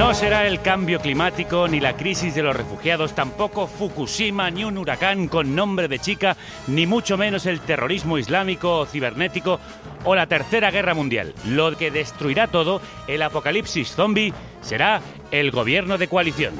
[0.00, 4.78] No será el cambio climático, ni la crisis de los refugiados, tampoco Fukushima, ni un
[4.78, 9.60] huracán con nombre de chica, ni mucho menos el terrorismo islámico o cibernético
[10.04, 11.34] o la Tercera Guerra Mundial.
[11.44, 16.54] Lo que destruirá todo, el apocalipsis zombie, será el gobierno de coalición.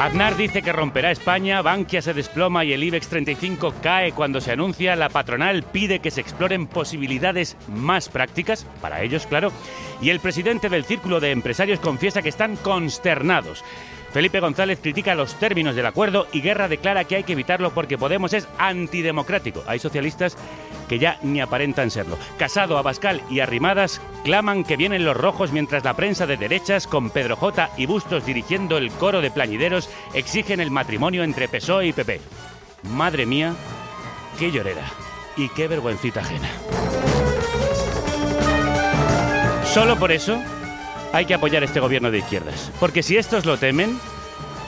[0.00, 4.50] Aznar dice que romperá España, Bankia se desploma y el IBEX 35 cae cuando se
[4.50, 9.52] anuncia, la patronal pide que se exploren posibilidades más prácticas, para ellos claro,
[10.00, 13.62] y el presidente del Círculo de Empresarios confiesa que están consternados.
[14.12, 17.96] Felipe González critica los términos del acuerdo y Guerra declara que hay que evitarlo porque
[17.96, 19.62] Podemos es antidemocrático.
[19.66, 20.36] Hay socialistas
[20.88, 22.18] que ya ni aparentan serlo.
[22.36, 27.10] Casado, Abascal y Arrimadas claman que vienen los rojos mientras la prensa de derechas, con
[27.10, 27.70] Pedro J.
[27.76, 32.20] y Bustos dirigiendo el coro de plañideros, exigen el matrimonio entre PSOE y PP.
[32.90, 33.54] Madre mía,
[34.38, 34.84] qué llorera
[35.36, 36.48] y qué vergüencita ajena.
[39.66, 40.42] Solo por eso
[41.12, 42.70] hay que apoyar este gobierno de izquierdas.
[42.78, 43.98] Porque si estos lo temen,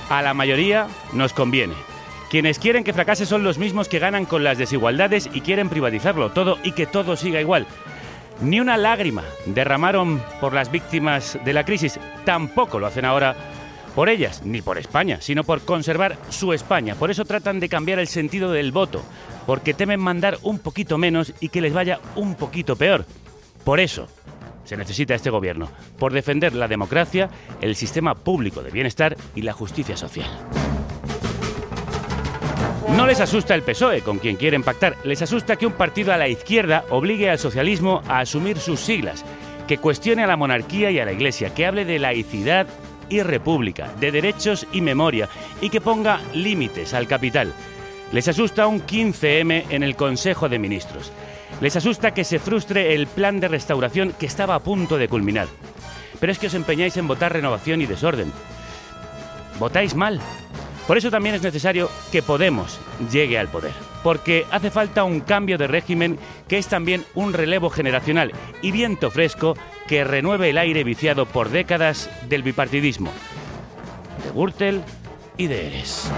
[0.08, 1.74] a la mayoría nos conviene.
[2.30, 6.30] Quienes quieren que fracase son los mismos que ganan con las desigualdades y quieren privatizarlo
[6.30, 7.66] todo y que todo siga igual.
[8.40, 13.36] Ni una lágrima derramaron por las víctimas de la crisis, tampoco lo hacen ahora
[13.94, 16.94] por ellas, ni por España, sino por conservar su España.
[16.94, 19.04] Por eso tratan de cambiar el sentido del voto,
[19.46, 23.04] porque temen mandar un poquito menos y que les vaya un poquito peor.
[23.64, 24.08] Por eso
[24.64, 27.30] se necesita este gobierno, por defender la democracia,
[27.60, 30.28] el sistema público de bienestar y la justicia social.
[32.96, 36.18] No les asusta el PSOE, con quien quieren pactar, les asusta que un partido a
[36.18, 39.24] la izquierda obligue al socialismo a asumir sus siglas,
[39.66, 42.66] que cuestione a la monarquía y a la Iglesia, que hable de laicidad
[43.08, 45.28] y república, de derechos y memoria,
[45.60, 47.52] y que ponga límites al capital.
[48.12, 51.10] Les asusta un 15M en el Consejo de Ministros.
[51.60, 55.48] Les asusta que se frustre el plan de restauración que estaba a punto de culminar.
[56.18, 58.32] Pero es que os empeñáis en votar renovación y desorden.
[59.58, 60.20] Votáis mal.
[60.86, 62.80] Por eso también es necesario que Podemos
[63.10, 63.72] llegue al poder.
[64.02, 66.18] Porque hace falta un cambio de régimen
[66.48, 71.50] que es también un relevo generacional y viento fresco que renueve el aire viciado por
[71.50, 73.12] décadas del bipartidismo.
[74.24, 74.82] De Gürtel
[75.36, 76.10] y de Eres.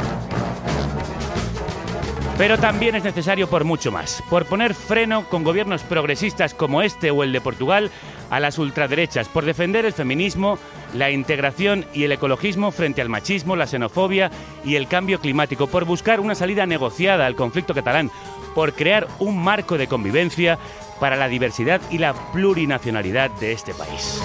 [2.36, 7.12] Pero también es necesario por mucho más, por poner freno con gobiernos progresistas como este
[7.12, 7.92] o el de Portugal
[8.28, 10.58] a las ultraderechas, por defender el feminismo,
[10.94, 14.32] la integración y el ecologismo frente al machismo, la xenofobia
[14.64, 18.10] y el cambio climático, por buscar una salida negociada al conflicto catalán,
[18.52, 20.58] por crear un marco de convivencia
[20.98, 24.20] para la diversidad y la plurinacionalidad de este país.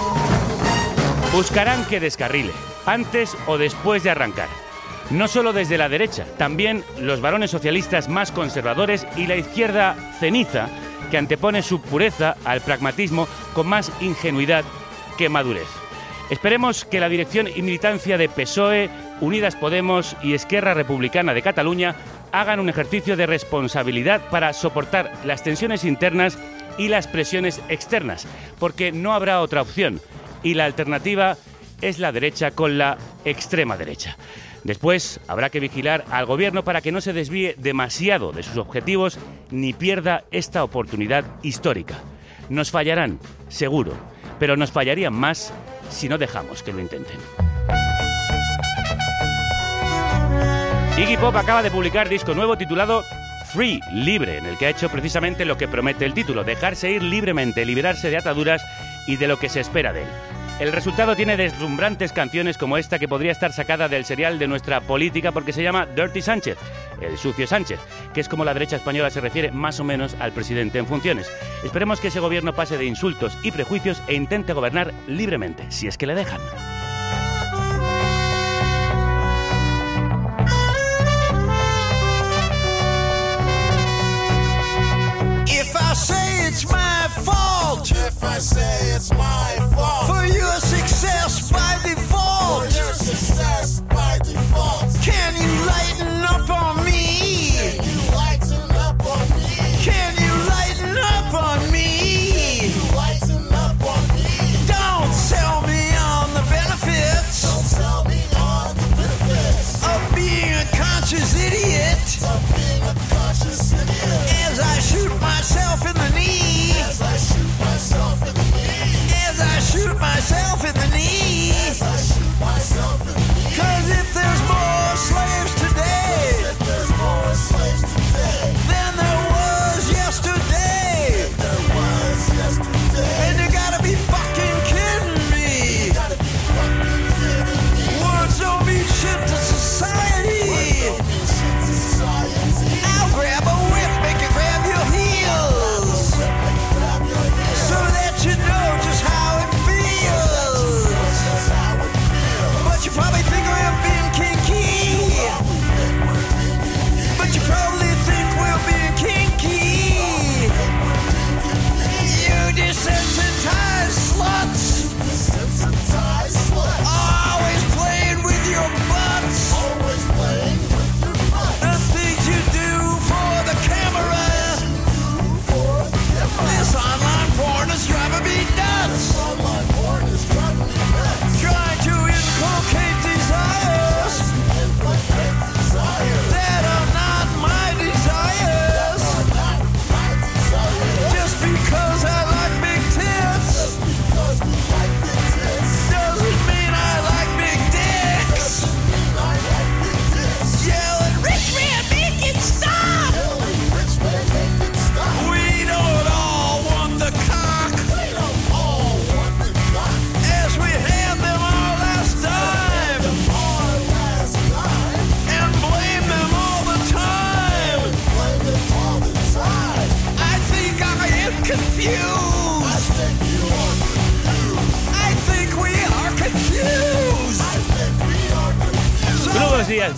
[1.32, 2.54] Buscarán que descarrile,
[2.88, 4.50] antes o después de arrancar.
[5.12, 10.70] No solo desde la derecha, también los varones socialistas más conservadores y la izquierda ceniza,
[11.10, 14.64] que antepone su pureza al pragmatismo con más ingenuidad
[15.18, 15.68] que madurez.
[16.30, 21.96] Esperemos que la dirección y militancia de PSOE, Unidas Podemos y Esquerra Republicana de Cataluña
[22.32, 26.38] hagan un ejercicio de responsabilidad para soportar las tensiones internas
[26.78, 28.28] y las presiones externas,
[28.60, 30.00] porque no habrá otra opción
[30.44, 31.36] y la alternativa
[31.82, 34.16] es la derecha con la extrema derecha.
[34.64, 39.18] Después habrá que vigilar al gobierno para que no se desvíe demasiado de sus objetivos
[39.52, 42.00] ni pierda esta oportunidad histórica.
[42.50, 43.94] Nos fallarán, seguro,
[44.40, 45.54] pero nos fallarían más
[45.90, 47.18] si no dejamos que lo intenten.
[50.98, 53.04] Iggy Pop acaba de publicar disco nuevo titulado
[53.54, 57.02] Free, libre, en el que ha hecho precisamente lo que promete el título, dejarse ir
[57.02, 58.62] libremente, liberarse de ataduras
[59.08, 60.10] y de lo que se espera de él.
[60.60, 64.82] El resultado tiene deslumbrantes canciones como esta que podría estar sacada del serial de nuestra
[64.82, 66.58] política porque se llama Dirty Sánchez,
[67.00, 67.80] el sucio Sánchez,
[68.14, 71.32] que es como la derecha española se refiere más o menos al presidente en funciones.
[71.64, 75.98] Esperemos que ese gobierno pase de insultos y prejuicios e intente gobernar libremente, si es
[75.98, 76.42] que le dejan.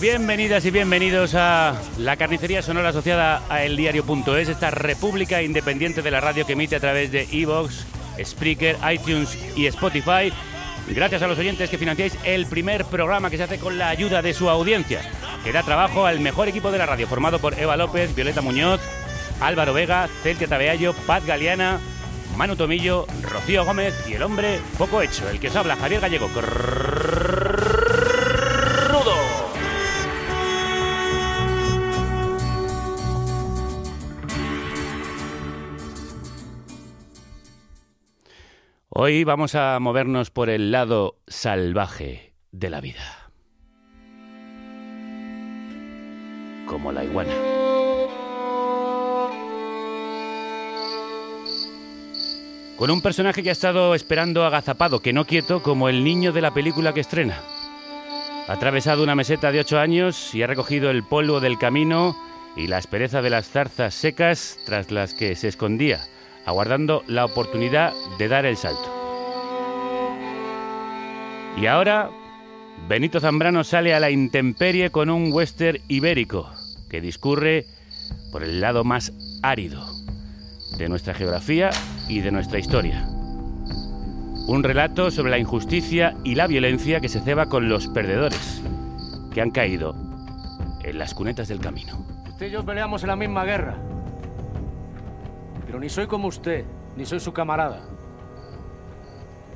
[0.00, 6.20] Bienvenidas y bienvenidos a la carnicería sonora asociada a eldiario.es, esta república independiente de la
[6.20, 7.84] radio que emite a través de Evox,
[8.22, 10.32] Spreaker, iTunes y Spotify.
[10.88, 14.22] Gracias a los oyentes que financiáis el primer programa que se hace con la ayuda
[14.22, 15.00] de su audiencia,
[15.44, 18.80] que da trabajo al mejor equipo de la radio, formado por Eva López, Violeta Muñoz,
[19.40, 21.80] Álvaro Vega, Celtia Tabeallo, Paz Galeana,
[22.36, 26.30] Manu Tomillo, Rocío Gómez y el hombre poco hecho, el que os habla, Javier Gallego.
[38.94, 43.30] Hoy vamos a movernos por el lado salvaje de la vida.
[46.66, 47.32] Como la iguana.
[52.76, 56.42] Con un personaje que ha estado esperando agazapado, que no quieto, como el niño de
[56.42, 57.40] la película que estrena.
[58.46, 62.14] Ha atravesado una meseta de ocho años y ha recogido el polvo del camino
[62.56, 66.02] y la aspereza de las zarzas secas tras las que se escondía,
[66.44, 68.90] aguardando la oportunidad de dar el salto.
[71.56, 72.10] Y ahora,
[72.88, 76.50] Benito Zambrano sale a la intemperie con un western ibérico
[76.88, 77.66] que discurre
[78.30, 79.86] por el lado más árido
[80.78, 81.70] de nuestra geografía
[82.08, 83.06] y de nuestra historia.
[84.48, 88.62] Un relato sobre la injusticia y la violencia que se ceba con los perdedores,
[89.32, 89.94] que han caído
[90.82, 92.04] en las cunetas del camino.
[92.28, 93.78] Usted y yo peleamos en la misma guerra.
[95.72, 96.66] Pero ni soy como usted,
[96.98, 97.80] ni soy su camarada.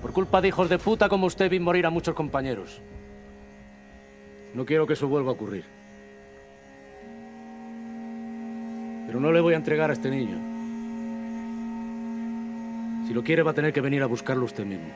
[0.01, 2.81] Por culpa de hijos de puta como usted vi morir a muchos compañeros.
[4.55, 5.67] No quiero que eso vuelva a ocurrir.
[9.07, 10.39] Pero no le voy a entregar a este niño.
[13.07, 14.89] Si lo quiere va a tener que venir a buscarlo usted mismo.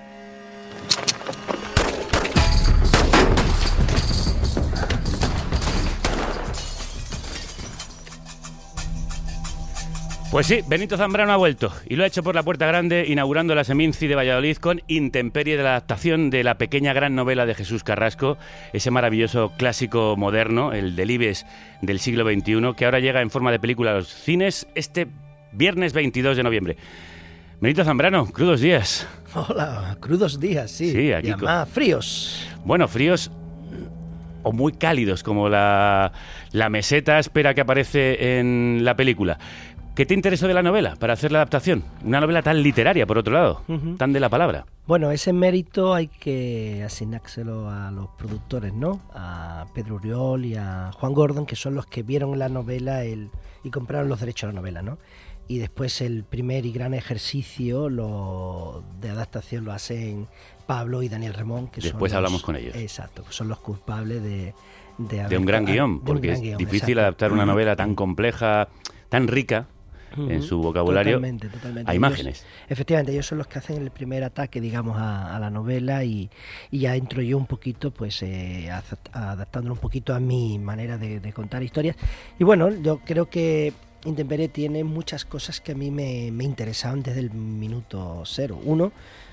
[10.31, 13.57] Pues sí, Benito Zambrano ha vuelto y lo ha hecho por la puerta grande, inaugurando
[13.57, 17.55] la Seminci de Valladolid con Intemperie de la adaptación de la pequeña gran novela de
[17.57, 18.39] Jesús Carrasco,
[18.73, 21.47] ese maravilloso clásico moderno, el Delibes
[21.83, 25.09] del siglo XXI, que ahora llega en forma de película a los cines este
[25.51, 26.77] viernes 22 de noviembre.
[27.61, 29.09] Benito Zambrano, crudos días.
[29.35, 30.93] Hola, crudos días, sí.
[30.93, 32.47] Sí, aquí Y además, fríos.
[32.65, 33.33] Bueno, fríos
[34.43, 36.13] o muy cálidos, como la,
[36.53, 39.39] la meseta espera que aparece en la película.
[39.95, 41.83] ¿Qué te interesó de la novela para hacer la adaptación?
[42.05, 43.63] Una novela tan literaria, por otro lado,
[43.99, 44.65] tan de la palabra.
[44.87, 49.01] Bueno, ese mérito hay que asignárselo a los productores, ¿no?
[49.15, 53.31] A Pedro Uriol y a Juan Gordon, que son los que vieron la novela el,
[53.63, 54.99] y compraron los derechos a la novela, ¿no?
[55.49, 60.29] Y después el primer y gran ejercicio lo, de adaptación lo hacen
[60.67, 62.75] Pablo y Daniel Ramón, que son Después los- hablamos con ellos.
[62.77, 64.55] Exacto, que son los culpables de...
[64.99, 67.01] De, De un gran guion, porque gran es difícil exacto.
[67.01, 68.69] adaptar una novela tan compleja,
[69.09, 69.67] tan rica
[70.17, 71.91] en Ujú, su vocabulario totalmente, totalmente.
[71.91, 72.47] a Ellos- imágenes.
[72.69, 76.31] efectivamente, ellos son los que hacen el primer ataque, digamos, a, a la novela y,
[76.71, 78.71] y ya entro yo un poquito, pues, eh,
[79.13, 81.97] adaptándolo un poquito a mi manera de, de contar historias.
[82.39, 83.73] Y bueno, yo creo que
[84.05, 88.59] Intemperie tiene muchas cosas que a mí me, me interesaban desde el minuto cero.
[88.65, 88.93] Uno,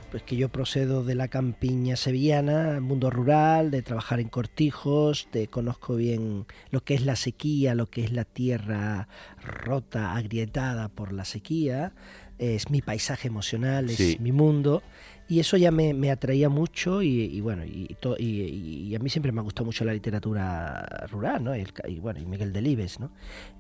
[0.10, 5.48] pues que yo procedo de la campiña sevillana, mundo rural, de trabajar en cortijos, de
[5.48, 9.08] conozco bien lo que es la sequía, lo que es la tierra
[9.44, 11.94] rota, agrietada por la sequía,
[12.38, 14.18] es mi paisaje emocional, es Sí.
[14.20, 14.82] mi mundo,
[15.28, 19.44] y eso ya me, me atraía mucho y, bueno, y, a mí siempre me ha
[19.44, 21.56] gustado mucho la literatura rural, ¿no?
[21.56, 23.12] Y, el y bueno, y Miguel Delibes, ¿no?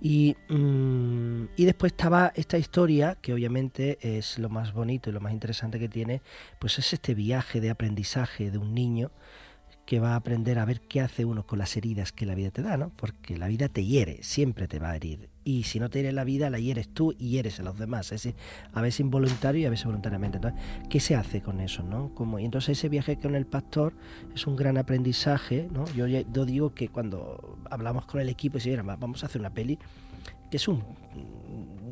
[0.01, 5.19] Y, mm, y después estaba esta historia, que obviamente es lo más bonito y lo
[5.19, 6.21] más interesante que tiene,
[6.59, 9.11] pues es este viaje de aprendizaje de un niño
[9.87, 12.51] que va a aprender a ver qué hace uno con las heridas que la vida
[12.51, 12.91] te da, ¿no?
[12.97, 15.29] Porque la vida te hiere, siempre te va a herir.
[15.45, 18.11] Y si no te hiere la vida, la hieres tú y hieres a los demás.
[18.11, 18.27] Es
[18.73, 20.39] a veces involuntario y a veces voluntariamente.
[20.39, 22.13] Entonces, ¿qué se hace con eso, no?
[22.13, 23.93] Como, y entonces ese viaje con el pastor
[24.35, 25.85] es un gran aprendizaje, ¿no?
[25.93, 29.39] Yo, yo digo que cuando hablamos con el equipo y se "Mira, vamos a hacer
[29.39, 29.79] una peli,
[30.51, 30.83] que es un,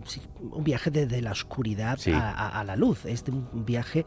[0.05, 2.11] sí, un viaje desde la oscuridad Sí.
[2.11, 4.05] a, a- a la luz, es de un viaje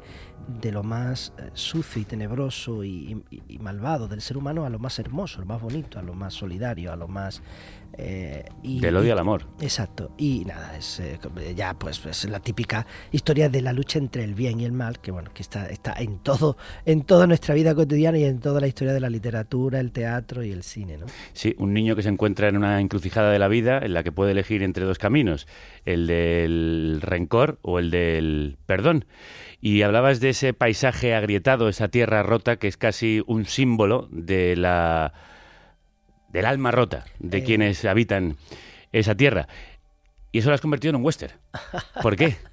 [0.60, 4.70] de lo más eh, sucio y tenebroso y, y- y malvado del ser humano a
[4.70, 7.42] lo más hermoso, a lo más bonito, a lo más solidario, a lo más...
[7.96, 9.46] eh, y- Del odio al amor.
[9.60, 11.18] Exacto, y nada, es eh,
[11.56, 15.00] ya pues es la típica historia de la lucha entre el bien y el mal,
[15.00, 18.60] que bueno, que está, está en todo, en toda nuestra vida cotidiana y en toda
[18.60, 21.06] la historia de la literatura, el teatro y el cine, ¿no?
[21.32, 24.12] Sí, un niño que se encuentra en una encrucijada de la vida en la que
[24.12, 25.46] puede elegir entre dos caminos,
[25.84, 29.06] el del rencor o el del perdón.
[29.60, 34.54] Y hablabas de ese paisaje agrietado, esa tierra rota, que es casi un símbolo de
[34.54, 35.12] la
[36.28, 37.44] del alma rota de Eh.
[37.44, 38.36] quienes habitan
[38.92, 39.48] esa tierra.
[40.32, 41.32] Y eso lo has convertido en un western.
[42.02, 42.36] ¿Por qué?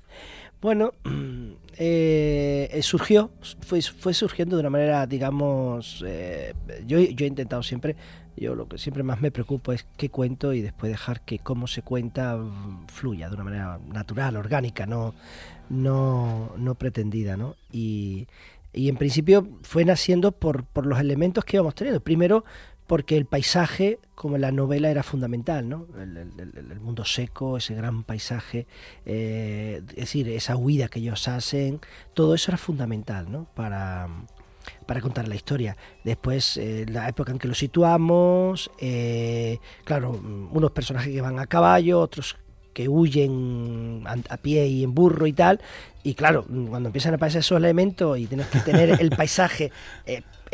[0.62, 0.94] Bueno,
[1.78, 3.30] eh, surgió,
[3.62, 6.54] fue, fue surgiendo de una manera, digamos, eh,
[6.88, 7.96] yo, yo he intentado siempre,
[8.36, 11.68] yo lo que siempre más me preocupa es qué cuento y después dejar que cómo
[11.68, 15.14] se cuenta mm, fluya de una manera natural, orgánica, no,
[15.70, 17.56] no, no pretendida, ¿no?
[17.72, 18.28] Y,
[18.74, 22.00] y en principio fue naciendo por, por los elementos que íbamos teniendo.
[22.02, 22.44] Primero,
[22.88, 25.88] porque el paisaje, como en la novela, era fundamental, ¿no?
[26.00, 28.68] El, el- el- el mundo seco, ese gran paisaje,
[29.06, 31.80] eh, es decir, esa huida que ellos hacen,
[32.14, 33.46] todo eso era fundamental, ¿no?
[33.56, 34.08] Para,
[34.86, 35.78] para contar la historia.
[36.04, 41.48] Después, eh, la época en que lo situamos, eh, claro, unos personajes que van a
[41.48, 42.38] caballo, otros
[42.74, 45.62] que huyen a, pie y en burro y tal.
[46.04, 49.72] Y claro, cuando empiezan a aparecer esos elementos y tienes que tener el paisaje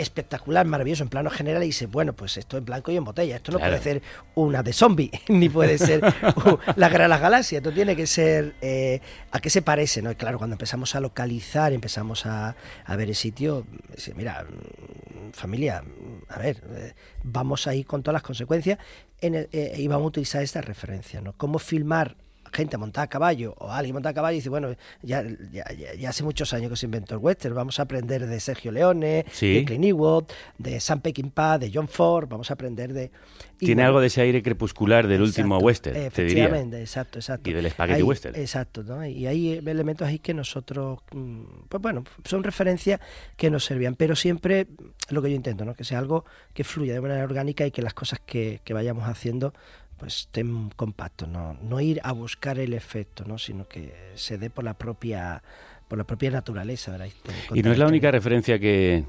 [0.01, 3.35] espectacular, maravilloso, en plano general, y dices, bueno, pues esto en blanco y en botella.
[3.37, 3.71] Esto no Claro.
[3.73, 4.01] puede ser
[4.35, 7.59] una de zombie, ni puede ser uh, la guerra de las galaxias.
[7.61, 8.99] Esto tiene que ser eh,
[9.31, 10.11] a qué se parece, ¿no?
[10.11, 12.55] Y claro, cuando empezamos a localizar, empezamos a,
[12.85, 13.65] a ver el sitio,
[13.95, 16.93] dice, mira, mm, familia, mm, a ver, eh,
[17.23, 18.79] vamos a ir con todas las consecuencias
[19.21, 21.33] en el- eh, y vamos a utilizar esta referencia, ¿no?
[21.37, 22.15] Cómo filmar
[22.53, 25.93] gente montada a caballo o alguien montada a caballo y dice, bueno, ya, ya, ya-
[25.95, 29.25] ya hace muchos años que se inventó el western, vamos a aprender de Sergio Leone,
[29.31, 29.53] Sí.
[29.55, 30.25] de Clint Eastwood,
[30.57, 33.11] de Sam Peckinpah, de John Ford, vamos a aprender de...
[33.57, 36.45] Tiene algo de ese aire crepuscular del último western, te diría.
[36.45, 37.47] Efectivamente, exacto, exacto.
[37.49, 38.35] Y del spaghetti Hay- western.
[38.35, 39.05] Exacto, ¿no?
[39.05, 42.99] Y hay elementos ahí que nosotros, mm, pues bueno, son referencias
[43.37, 44.65] que nos servían, pero siempre
[45.09, 45.75] lo que yo intento, ¿no?
[45.75, 49.07] Que sea algo que fluya de manera orgánica y que las cosas que, que vayamos
[49.07, 49.53] haciendo
[50.01, 51.55] pues estén compactos, ¿no?
[51.61, 53.37] no ir a buscar el efecto, ¿no?
[53.37, 55.43] sino que se dé por la propia
[55.87, 57.39] por la propia naturaleza de la historia.
[57.53, 59.03] Y no es la única referencia que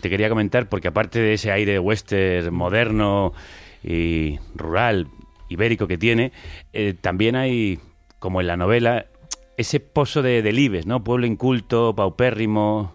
[0.00, 3.34] te quería comentar, porque aparte de ese aire western moderno
[3.84, 5.08] y rural,
[5.50, 6.32] ibérico que tiene,
[6.72, 7.78] eh, también hay
[8.18, 9.06] como en la novela,
[9.58, 11.04] ese pozo de delibes, ¿no?
[11.04, 12.94] Pueblo inculto, paupérrimo,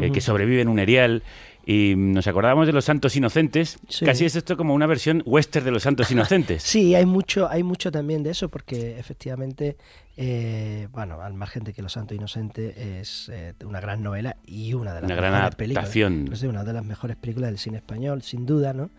[0.00, 1.22] eh, que sobrevive en un erial.
[1.66, 3.78] Y nos acordábamos de los santos inocentes.
[3.88, 4.04] Sí.
[4.04, 6.62] Casi es esto como una versión western de los santos inocentes.
[6.62, 9.76] Sí, hay mucho, hay mucho también de eso, porque efectivamente,
[10.16, 14.74] eh, bueno, al margen de que Los Santos Inocentes es eh, una gran novela y
[14.74, 15.84] una de las Una gran mejores películas.
[15.84, 16.24] adaptación.
[16.26, 18.90] Pues sí, una de las mejores películas del cine español, sin duda, ¿no?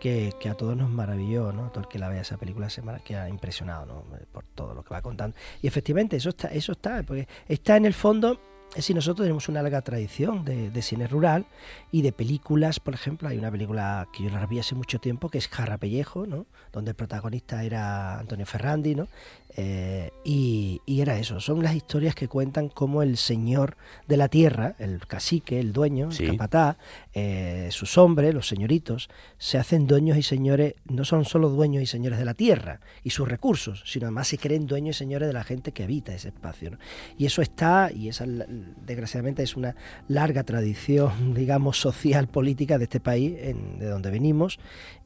[0.00, 1.70] Que, que a todos nos maravilló, ¿no?
[1.70, 4.04] Todo el que la vea esa película se mar- queda impresionado, ¿no?
[4.32, 5.36] Por todo lo que va contando.
[5.60, 8.40] Y efectivamente, eso está, eso está, porque está en el fondo.
[8.70, 11.44] Es decir, nosotros tenemos una larga tradición de, de cine rural
[11.92, 15.28] y de películas, por ejemplo, hay una película que yo la vi hace mucho tiempo
[15.28, 16.46] que es Jarrapellejo, ¿no?
[16.72, 19.08] Donde el protagonista era Antonio Ferrandi, ¿no?
[19.54, 23.76] Eh, y, y era eso, son las historias que cuentan cómo el señor
[24.08, 26.24] de la tierra, el cacique, el dueño, Sí.
[26.24, 26.78] el capataz,
[27.12, 31.86] eh, sus hombres, los señoritos, se hacen dueños y señores, no son solo dueños y
[31.86, 35.34] señores de la tierra y sus recursos, sino además se creen dueños y señores de
[35.34, 36.70] la gente que habita ese espacio.
[36.70, 36.78] ¿no?
[37.18, 39.76] Y eso está, y esa desgraciadamente es una
[40.08, 44.58] larga tradición, digamos, social, política de este país, en- de donde venimos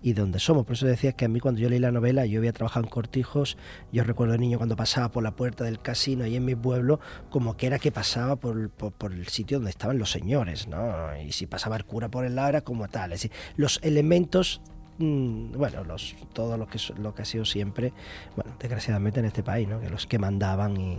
[0.03, 0.65] y de donde somos.
[0.65, 2.91] Por eso decía que a mí cuando yo leí la novela, yo había trabajado en
[2.91, 3.57] cortijos,
[3.93, 7.01] yo recuerdo de niño cuando pasaba por la puerta del casino ahí en mi pueblo,
[7.31, 10.79] como que era que pasaba por, por, el sitio donde estaban los señores, ¿no?
[11.21, 13.13] Y si pasaba el cura por el lado era como tal.
[13.13, 14.61] Es decir, los elementos
[14.99, 17.93] mm, bueno, los, todo lo que, lo que ha sido siempre,
[18.37, 19.81] bueno, desgraciadamente en este país, ¿no?
[19.81, 20.99] Que los que mandaban y,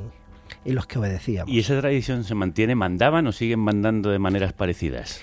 [0.66, 1.54] y los que obedecíamos.
[1.54, 2.76] ¿Y esa tradición se mantiene?
[2.76, 5.20] ¿Mandaban o siguen mandando de maneras parecidas?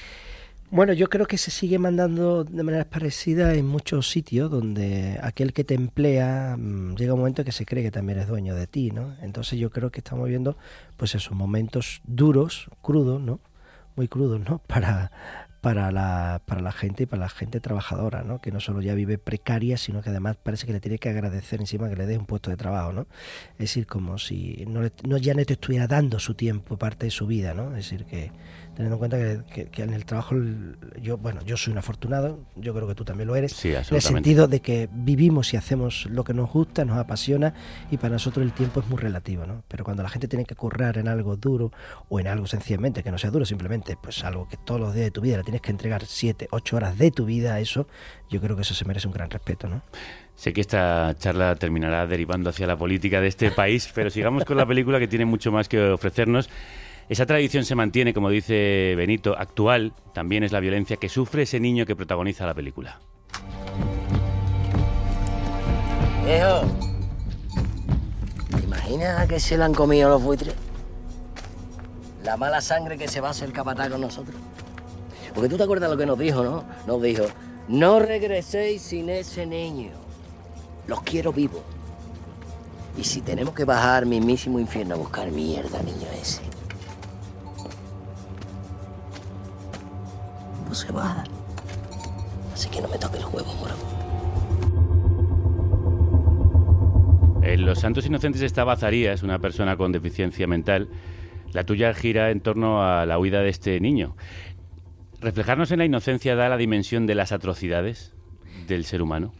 [0.74, 5.52] Bueno, yo creo que se sigue mandando de maneras parecidas en muchos sitios donde aquel
[5.52, 8.66] que te emplea mm, llega un momento que se cree que también es dueño de
[8.66, 9.14] ti, ¿no?
[9.22, 10.56] Entonces yo creo que estamos viendo
[10.96, 13.38] pues esos momentos duros, crudos, ¿no?
[13.94, 14.58] Muy crudos, ¿no?
[14.66, 15.12] Para
[15.60, 18.38] para la, para la gente y para la gente trabajadora, ¿no?
[18.42, 21.58] Que no solo ya vive precaria, sino que además parece que le tiene que agradecer
[21.58, 23.06] encima que le dé un puesto de trabajo, ¿no?
[23.52, 27.06] Es decir, como si no, le- no ya no te estuviera dando su tiempo, parte
[27.06, 27.68] de su vida, ¿no?
[27.70, 28.30] Es decir, que
[28.74, 30.34] teniendo en cuenta que, que- que en el trabajo,
[31.00, 33.76] yo, bueno, yo soy un afortunado, yo creo que tú también lo eres, Sí, en
[33.76, 37.54] el sentido de que vivimos y hacemos lo que nos gusta, nos apasiona
[37.90, 39.62] y para nosotros el tiempo es muy relativo, ¿no?
[39.68, 41.72] Pero cuando la gente tiene que currar en algo duro
[42.08, 45.04] o en algo sencillamente que no sea duro, simplemente pues algo que todos los días
[45.06, 47.86] de tu vida le tienes que entregar siete, ocho horas de tu vida a eso,
[48.30, 49.82] yo creo que eso se merece un gran respeto, ¿no?
[50.36, 54.56] Sé que esta charla terminará derivando hacia la política de este país, pero sigamos con
[54.56, 56.50] la película que tiene mucho más que ofrecernos.
[57.08, 59.92] Esa tradición se mantiene, como dice Benito, actual.
[60.14, 62.98] También es la violencia que sufre ese niño que protagoniza la película.
[66.24, 66.62] Viejo,
[68.56, 70.54] ¿te imaginas que se la han comido los buitres?
[72.22, 74.36] La mala sangre que se va a hacer capataz con nosotros.
[75.34, 76.64] Porque tú te acuerdas lo que nos dijo, ¿no?
[76.86, 77.24] Nos dijo,
[77.68, 79.90] no regreséis sin ese niño.
[80.86, 81.60] Los quiero vivos.
[82.96, 86.53] Y si tenemos que bajar mismísimo infierno a buscar mierda, niño ese.
[90.66, 91.24] Pues se va.
[92.52, 93.74] Así que no me toque el huevo, moro.
[97.42, 100.88] En Los Santos Inocentes estaba Zarías, una persona con deficiencia mental.
[101.52, 104.16] La tuya gira en torno a la huida de este niño.
[105.20, 108.12] ¿Reflejarnos en la inocencia da la dimensión de las atrocidades
[108.66, 109.32] del ser humano?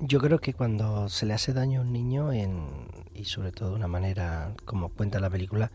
[0.00, 2.66] Yo creo que cuando se le hace daño a un niño, en,
[3.14, 5.72] y sobre todo de una manera como cuenta la película,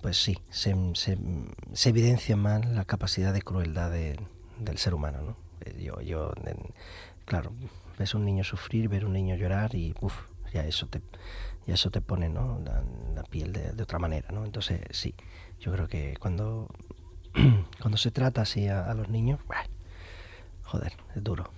[0.00, 1.18] pues sí, se, se-
[1.72, 4.18] se evidencia más la capacidad de crueldad de-
[4.60, 5.20] del ser humano.
[5.22, 5.36] ¿no?
[5.64, 6.32] Eh, Yo, yo,
[7.24, 7.52] claro,
[7.98, 10.14] ves un niño sufrir, ver un niño llorar y uf,
[10.52, 11.00] ya eso te,
[11.66, 12.60] ya eso te pone ¿no?
[12.64, 12.82] la,
[13.14, 14.28] la piel de, de otra manera.
[14.32, 14.44] ¿no?
[14.44, 15.14] Entonces sí,
[15.60, 16.68] yo creo que cuando,
[17.80, 19.40] cuando se trata así a, a los niños,
[20.62, 21.50] joder, es duro.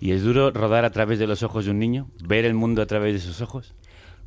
[0.00, 2.08] ¿Y es duro rodar a través de los ojos de un niño?
[2.22, 3.74] ¿Ver el mundo a través de sus ojos?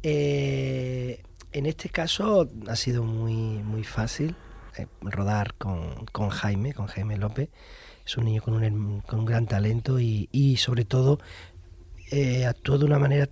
[0.01, 1.23] Eh,
[1.53, 4.35] en este caso ha sido muy, muy fácil
[4.77, 7.49] eh, rodar con, con Jaime, con Jaime López.
[8.05, 11.19] Es un niño con un, con un gran talento y, y sobre todo
[12.11, 13.29] eh, actuó de una manera,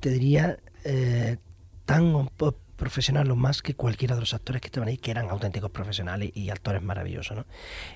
[0.00, 1.38] te diría, eh,
[1.84, 2.28] tan
[2.76, 6.30] profesional o más que cualquiera de los actores que estaban ahí, que eran auténticos profesionales
[6.34, 7.38] y actores maravillosos.
[7.38, 7.46] ¿no?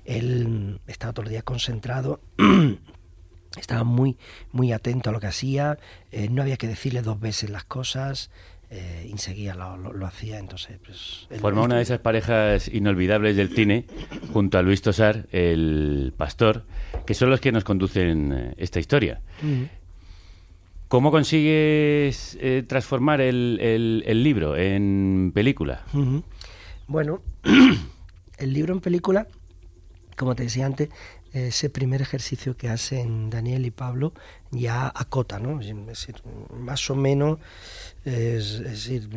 [0.05, 2.21] Él estaba todo el día concentrado.
[3.59, 4.17] estaba muy
[4.53, 5.77] muy atento a lo que hacía
[6.13, 8.31] eh, no había que decirle dos veces las cosas
[8.71, 13.37] eh, y enseguida lo, lo- lo hacía entonces pues él- una de esas parejas inolvidables
[13.37, 13.85] del cine
[14.33, 16.65] junto a Luis Tosar, el pastor,
[17.07, 19.21] que son los que nos conducen eh, esta historia.
[20.89, 25.85] ¿Cómo consigues eh, transformar el, libro en película?
[26.89, 27.23] Bueno,
[28.39, 29.29] el libro en película,
[30.17, 30.89] como te decía antes,
[31.33, 34.13] ese primer ejercicio que hacen Daniel y Pablo
[34.53, 35.61] ya acota, ¿no?
[35.61, 36.17] Es decir,
[36.59, 37.39] más o menos
[38.03, 39.09] Es, es decir,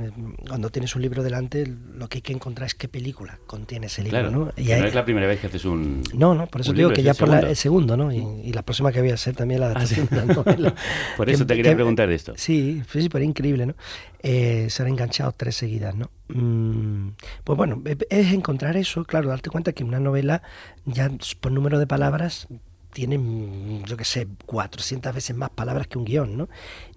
[0.45, 4.03] cuando tienes un libro delante, lo que hay que encontrar es qué película contiene ese
[4.03, 4.51] libro, Claro, ¿no?
[4.53, 6.03] que no es la primera vez que haces un.
[6.13, 8.11] No, no, por eso digo que ya por la- el segundo, ¿no?
[8.11, 10.75] Y, y la próxima que voy a hacer también la adaptación de la novela.
[11.15, 12.33] Por eso te quería preguntar de esto.
[12.35, 13.75] Sí, sí, sí, pero increíble, ¿no?
[14.21, 16.09] Eh, se han enganchado tres seguidas, ¿no?
[16.27, 17.11] Mm,
[17.45, 20.41] pues bueno, es encontrar eso, claro, darte cuenta que una novela
[20.85, 22.47] ya por número de palabras
[22.93, 26.49] tiene, mm, yo qué sé, 400 veces más palabras que un guion, ¿no?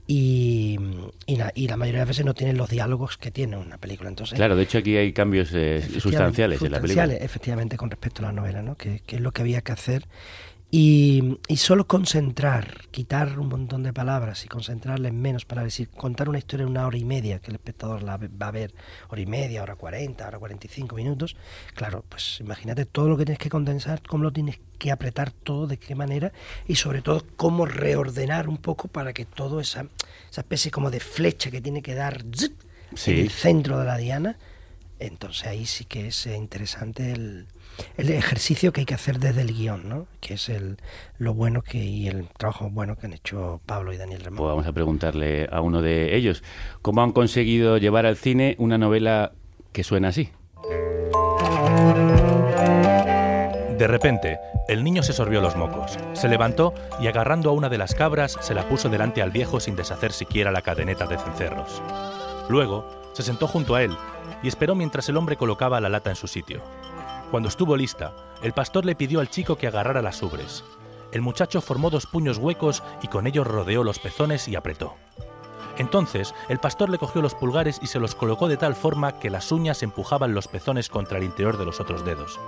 [0.08, 0.78] Y,
[1.26, 4.08] y, la, y la mayoría de veces no tienen los diálogos que tiene una película.
[4.08, 7.02] Entonces, Claro, de hecho aquí hay cambios eh, Efectivamente, sustanciales en la película.
[7.04, 8.76] sustanciales, efectivamente, con respecto a la novela, ¿no?
[8.76, 10.06] Que, que es lo que había que hacer.
[10.78, 15.78] Y, y solo concentrar, quitar un montón de palabras y concentrarla en menos palabras, es
[15.78, 18.50] decir, contar una historia en una hora y media, que el espectador la va a
[18.50, 18.74] ver
[19.08, 21.34] hora y media, hora cuarenta, hora cuarenta y cinco minutos,
[21.74, 25.66] claro, pues imagínate todo lo que tienes que condensar, cómo lo tienes que apretar todo,
[25.66, 26.32] de qué manera,
[26.68, 29.86] y sobre todo cómo reordenar un poco para que todo esa,
[30.30, 34.36] esa especie como de flecha que tiene que dar en el centro de la diana,
[34.98, 37.46] entonces ahí sí que es eh, interesante el,
[37.96, 40.06] el ejercicio que hay que hacer desde el guion, ¿no?
[40.20, 40.78] Que es el,
[41.18, 44.38] lo bueno que y el trabajo bueno que han hecho Pablo y Daniel Ramón.
[44.38, 46.42] Pues vamos a preguntarle a uno de ellos
[46.82, 49.32] cómo han conseguido llevar al cine una novela
[49.72, 50.30] que suena así.
[53.78, 57.76] De repente, el niño se sorbió los mocos, se levantó y agarrando a una de
[57.76, 61.82] las cabras se la puso delante al viejo sin deshacer siquiera la cadeneta de cencerros.
[62.48, 63.96] Luego, se sentó junto a él
[64.42, 66.60] y esperó mientras el hombre colocaba la lata en su sitio.
[67.30, 70.64] Cuando estuvo lista, el pastor le pidió al chico que agarrara las ubres.
[71.12, 74.96] El muchacho formó dos puños huecos y con ellos rodeó los pezones y apretó.
[75.78, 79.30] Entonces, el pastor le cogió los pulgares y se los colocó de tal forma que
[79.30, 82.38] las uñas empujaban los pezones contra el interior de los otros dedos.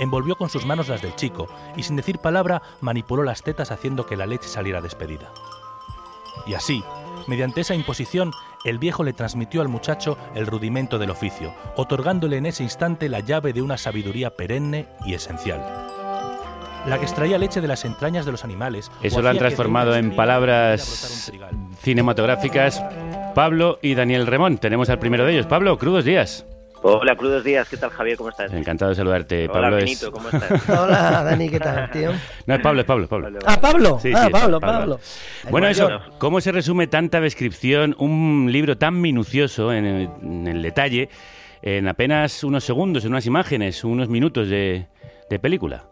[0.00, 4.06] Envolvió con sus manos las del chico y sin decir palabra manipuló las tetas haciendo
[4.06, 5.30] que la leche saliera despedida.
[6.46, 6.82] Y así,
[7.26, 8.32] mediante esa imposición,
[8.64, 13.20] el viejo le transmitió al muchacho el rudimento del oficio, otorgándole en ese instante la
[13.20, 15.60] llave de una sabiduría perenne y esencial.
[16.86, 18.90] La que extraía leche de las entrañas de los animales.
[19.02, 21.32] Eso lo han transformado en palabras
[21.80, 22.82] cinematográficas
[23.34, 24.58] Pablo y Daniel Remón.
[24.58, 25.46] Tenemos al primero de ellos.
[25.46, 26.46] Pablo, crudos días.
[26.86, 27.66] Hola, crudos días.
[27.66, 28.18] ¿Qué tal, Javier?
[28.18, 28.52] ¿Cómo estás?
[28.52, 29.44] Encantado de saludarte.
[29.44, 30.12] Hola, Pablo Benito, es...
[30.12, 30.68] ¿cómo estás?
[30.78, 32.10] Hola, Dani, ¿qué tal, tío?
[32.46, 33.38] No, es Pablo, es Pablo, es Pablo.
[33.46, 33.98] Ah, Pablo.
[34.02, 35.00] Sí, ah, sí, Pablo, Pablo.
[35.46, 35.88] El Bueno, eso.
[36.18, 41.08] ¿cómo se resume tanta descripción, un libro tan minucioso en el, en el detalle,
[41.62, 44.86] en apenas unos segundos, en unas imágenes, unos minutos de,
[45.30, 45.86] de película?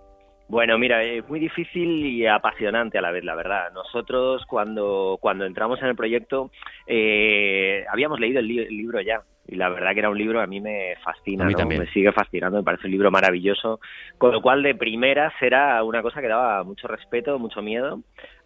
[0.52, 3.72] Bueno, mira, es muy difícil y apasionante a la vez, la verdad.
[3.72, 6.50] Nosotros cuando, cuando entramos en el proyecto
[6.86, 10.42] eh, habíamos leído el, li- el libro ya y la verdad que era un libro
[10.42, 11.58] a mí me fascina, A mí ¿no?
[11.60, 11.80] también.
[11.80, 13.80] me sigue fascinando, me parece un libro maravilloso,
[14.18, 18.00] con lo cual de primeras era una cosa que daba mucho respeto, mucho miedo,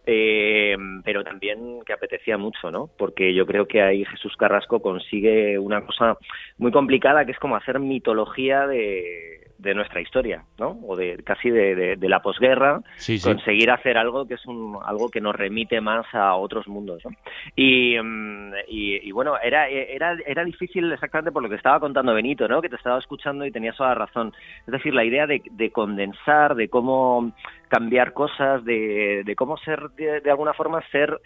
[0.05, 2.89] eh, pero también que apetecía mucho, ¿no?
[2.97, 6.17] Porque yo creo que ahí Jesús Carrasco consigue una cosa
[6.57, 10.77] muy complicada que es como hacer mitología de, de nuestra historia, ¿no?
[10.87, 13.27] O de casi de, de- de la posguerra, Sí, sí.
[13.27, 17.11] conseguir hacer algo que es un, algo que nos remite más a otros mundos, ¿no?
[17.55, 22.13] Y, mm, y, y bueno, era, era, era difícil exactamente por lo que estaba contando
[22.13, 22.61] Benito, ¿no?
[22.61, 24.33] Que te estaba escuchando y tenías toda la razón.
[24.65, 27.31] Es decir, la idea de, de condensar, de cómo
[27.67, 31.19] cambiar cosas, de, de cómo ser, de, de alguna forma, ser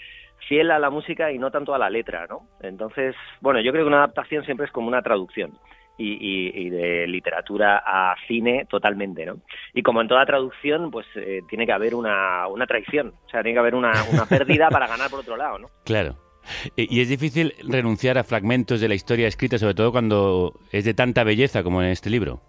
[0.47, 2.47] fiel a la música y no tanto a la letra, ¿no?
[2.61, 5.51] Entonces, bueno, yo creo que una adaptación siempre es como una traducción.
[6.01, 9.37] Y, y- y de literatura a cine totalmente, ¿no?
[9.73, 13.41] Y como en toda traducción, pues eh, tiene que haber una, una traición, o sea,
[13.43, 15.67] tiene que haber una, una pérdida para ganar por otro lado, ¿no?
[15.85, 16.15] Claro.
[16.75, 20.85] Y y es difícil renunciar a fragmentos de la historia escrita, sobre todo cuando es
[20.85, 22.41] de tanta belleza como en este libro.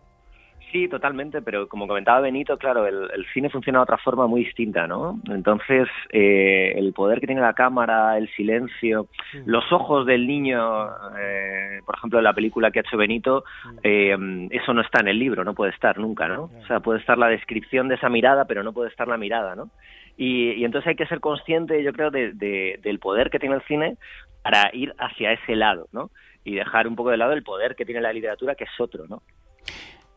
[0.73, 4.43] Sí, totalmente, pero como comentaba Benito, claro, el, el cine funciona de otra forma muy
[4.45, 5.21] distinta, ¿no?
[5.31, 9.07] Entonces, eh, el poder que tiene la cámara, el silencio,
[9.45, 10.87] los ojos del niño,
[11.19, 13.45] eh, por ejemplo, en la película que ha hecho Benito,
[13.83, 14.17] eh,
[14.51, 16.45] eso no está en el libro, no puede estar nunca, ¿no?
[16.45, 19.55] O sea, puede estar la descripción de esa mirada, pero no puede estar la mirada,
[19.55, 19.69] ¿no?
[20.17, 23.57] Y, y entonces hay que ser consciente, yo creo, de- de- del poder que tiene
[23.57, 23.97] el cine
[24.43, 26.11] para ir hacia ese lado, ¿no?
[26.45, 29.05] Y dejar un poco de lado el poder que tiene la literatura, que es otro,
[29.07, 29.23] ¿no?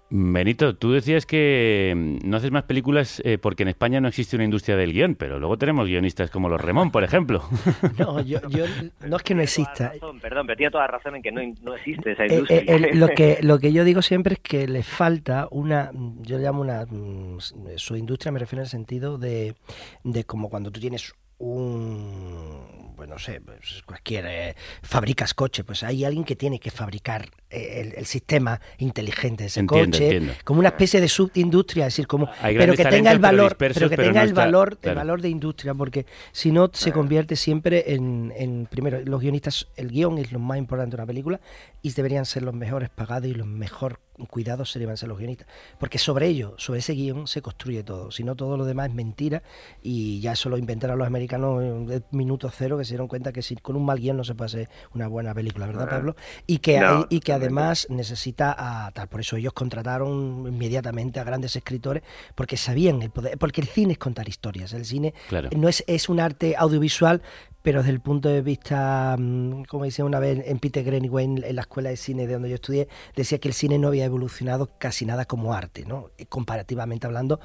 [0.09, 4.45] Benito, tú decías que no haces más películas eh, porque en España no existe una
[4.45, 7.43] industria del guion, pero luego tenemos guionistas como los Remón, por ejemplo.
[7.97, 8.65] No, yo, yo-
[9.07, 9.91] no es que no exista.
[9.93, 12.59] Perdón, perdón, pero tiene toda la razón en que no, no existe esa Eh, industria.
[12.59, 15.91] eh, el- lo, que, lo que yo digo siempre es que le falta una,
[16.21, 17.39] yo le llamo una, mm,
[17.75, 19.55] su industria me refiero en el sentido de,
[20.03, 22.61] de como cuando tú tienes un,
[23.05, 27.29] pues no sé, pues cualquier eh, fabricas coche, pues hay alguien que tiene que fabricar
[27.49, 30.33] eh, el, el sistema inteligente de ese Entiendo, coche, entiendo.
[30.43, 33.89] como una especie de subindustria, es decir, como pero que tenga el valor, dispersos, pero
[33.89, 34.99] que pero tenga no el está- valor, claro.
[34.99, 39.67] el valor de industria, porque si no se convierte siempre en, en primero los guionistas,
[39.75, 41.39] el guion es lo más importante de una película
[41.81, 43.99] y deberían ser los mejores pagados y los mejor
[44.29, 45.47] cuidados se ser los guionistas,
[45.79, 48.95] porque sobre ello, sobre ese guion se construye todo, si no todo lo demás es
[48.95, 49.43] mentira
[49.81, 53.41] y ya eso lo inventaron los americanos en minuto cero que se dieron cuenta que
[53.41, 55.95] si con un mal guion no se puede hacer una buena película, ¿verdad Ah.
[55.95, 56.15] Pablo?
[56.47, 61.19] Y que, No, hay- y que además necesita a tal, por eso ellos contrataron inmediatamente
[61.19, 62.03] a grandes escritores
[62.35, 65.49] porque sabían el poder, porque el cine es contar historias, el cine Claro.
[65.55, 67.21] no es, es un arte audiovisual,
[67.65, 71.43] pero desde el punto de vista, mm, como decía una vez en Peter Greenaway en,
[71.43, 74.05] en la escuela de cine de donde yo estudié, decía que el cine no había
[74.05, 76.11] evolucionado casi nada como arte, ¿no?
[76.29, 77.39] Comparativamente hablando,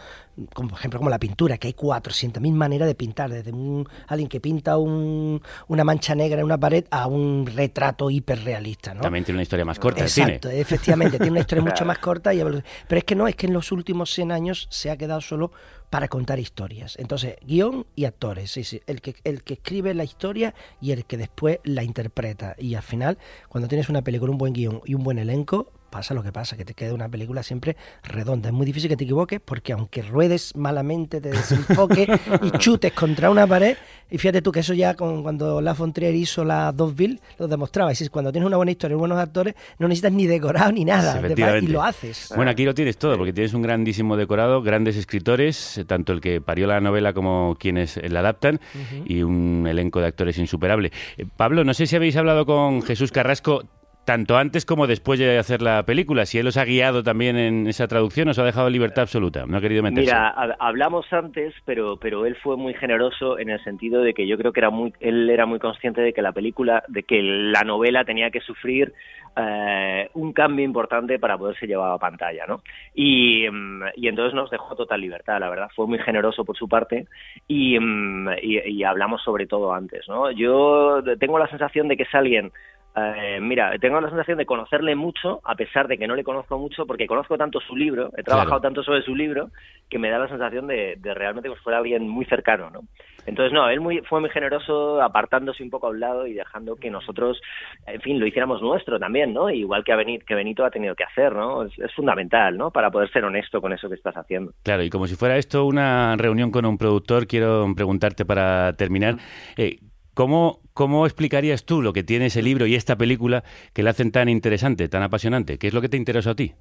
[0.54, 4.28] como, por ejemplo como la pintura, que hay 400.000 maneras de pintar, desde un, alguien
[4.28, 9.00] que pinta un- una mancha negra en una pared a un retrato hiperrealista, ¿no?
[9.00, 10.26] También tiene una historia más corta el cine.
[10.34, 12.34] Exacto, efectivamente, tiene una historia mucho más corta.
[12.34, 12.40] Y,
[12.86, 15.50] pero es que no, es que en los últimos 100 años se ha quedado solo
[15.90, 16.96] para contar historias.
[16.98, 21.04] Entonces, guion y actores, sí, sí, el que, el que escribe la historia y el
[21.04, 22.54] que después la interpreta.
[22.58, 26.14] Y al final, cuando tienes una película, un buen guion y un buen elenco, pasa
[26.14, 28.48] lo que pasa, que te queda una película siempre redonda.
[28.48, 32.08] Es muy difícil que te equivoques porque aunque ruedes malamente, te desenfoques
[32.42, 33.76] y chutes contra una pared,
[34.10, 37.92] y fíjate tú que eso ya con, cuando La Fontrier hizo la Doveville lo demostraba.
[37.92, 40.84] Es decir, cuando tienes una buena historia y buenos actores, no necesitas ni decorado ni
[40.84, 41.20] nada.
[41.60, 42.32] Y lo haces.
[42.34, 46.20] Bueno, aquí lo tienes todo, porque tienes un grandísimo decorado, grandes escritores, eh, tanto el
[46.20, 48.60] que parió la novela como quienes la adaptan,
[49.04, 50.90] y un elenco de actores insuperable.
[51.16, 53.64] Eh, Pablo, no sé si habéis hablado con Jesús Carrasco
[54.04, 57.66] tanto antes como después de hacer la película, si él os ha guiado también en
[57.68, 60.10] esa traducción, os ha dejado libertad absoluta, no ha querido meterse.
[60.10, 64.26] Mira, hab- hablamos antes, pero pero él fue muy generoso en el sentido de que
[64.26, 67.22] yo creo que era muy él era muy consciente de que la película, de que
[67.22, 68.92] la novela tenía que sufrir
[69.36, 72.62] eh, un cambio importante para poderse llevar a pantalla, ¿no?
[72.94, 76.68] Y, mm, y entonces nos dejó total libertad, la verdad, fue muy generoso por su
[76.68, 77.06] parte
[77.46, 80.32] y, mm, y, y hablamos sobre todo antes, ¿no?
[80.32, 82.50] Yo tengo la sensación de que es alguien
[82.96, 86.58] eh, mira, tengo la sensación de conocerle mucho, a pesar de que no le conozco
[86.58, 88.62] mucho, porque conozco tanto su libro, he trabajado Claro.
[88.62, 89.50] tanto sobre su libro,
[89.88, 92.80] que me da la sensación de, de realmente que fuera alguien muy cercano, ¿no?
[93.26, 96.76] Entonces, no, él muy, fue muy generoso, apartándose un poco a un lado y dejando
[96.76, 97.40] que nosotros,
[97.86, 99.50] en fin, lo hiciéramos nuestro también, ¿no?
[99.50, 101.64] Igual que, a Benito, que Benito ha tenido que hacer, ¿no?
[101.64, 102.70] Es, es fundamental, ¿no?
[102.70, 104.52] Para poder ser honesto con eso que estás haciendo.
[104.64, 109.16] Claro, y como si fuera esto una reunión con un productor, quiero preguntarte para terminar,
[109.56, 109.78] eh,
[110.20, 114.12] ¿cómo, ¿cómo explicarías tú lo que tiene ese libro y esta película que la hacen
[114.12, 115.56] tan interesante, tan apasionante?
[115.56, 116.52] ¿Qué es lo que te interesó a ti?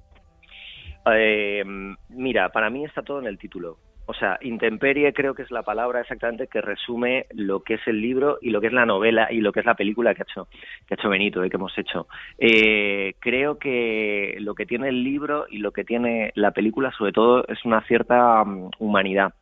[1.12, 1.62] Eh,
[2.08, 3.76] mira, para mí está todo en el título.
[4.06, 8.00] O sea, intemperie creo que es la palabra exactamente que resume lo que es el
[8.00, 10.26] libro y lo que es la novela y lo que es la película que ha
[10.28, 10.48] hecho,
[10.86, 12.08] que ha hecho Benito, eh, que hemos hecho.
[12.38, 17.12] Eh, creo que lo que tiene el libro y lo que tiene la película, sobre
[17.12, 19.34] todo, es una cierta mm, humanidad,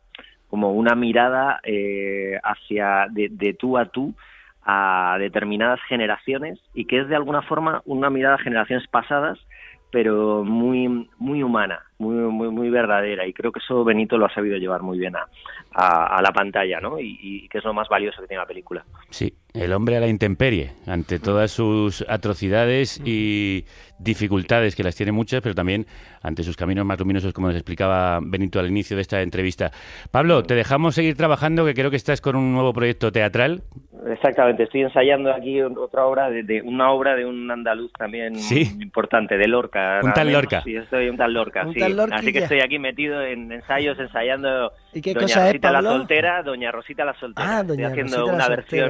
[0.49, 4.13] como una mirada eh, hacia de, de tú a tú
[4.63, 9.39] a determinadas generaciones y que es de alguna forma una mirada a generaciones pasadas
[9.91, 14.33] pero muy muy humana, muy muy muy verdadera y creo que eso Benito lo ha
[14.33, 15.27] sabido llevar muy bien a,
[15.71, 16.99] a, la pantalla, ¿no?
[16.99, 18.85] Y, y que es lo más valioso que tiene la película.
[19.09, 23.65] Sí, el hombre a la intemperie, ante todas sus atrocidades y
[23.97, 25.87] dificultades, que las tiene muchas, pero también
[26.21, 29.71] ante sus caminos más luminosos, como nos explicaba Benito al inicio de esta entrevista.
[30.11, 33.63] Pablo, te dejamos seguir trabajando, que creo que estás con un nuevo proyecto teatral.
[34.07, 38.71] Exactamente, estoy ensayando aquí otra obra de, de- una obra de un andaluz también Sí.
[38.75, 39.99] muy importante, de Lorca.
[40.03, 40.43] Un tal menos.
[40.43, 40.61] Lorca.
[40.61, 41.79] Sí, estoy un tal Lorca, Un sí.
[41.79, 41.99] tal.
[42.13, 45.81] Así que estoy aquí metido en ensayos, ensayando ¿Y qué Doña cosa es, Rosita la
[45.81, 47.47] soltera, Doña Rosita la soltera.
[47.57, 48.87] Ah, estoy Doña haciendo Rosita la una soltera.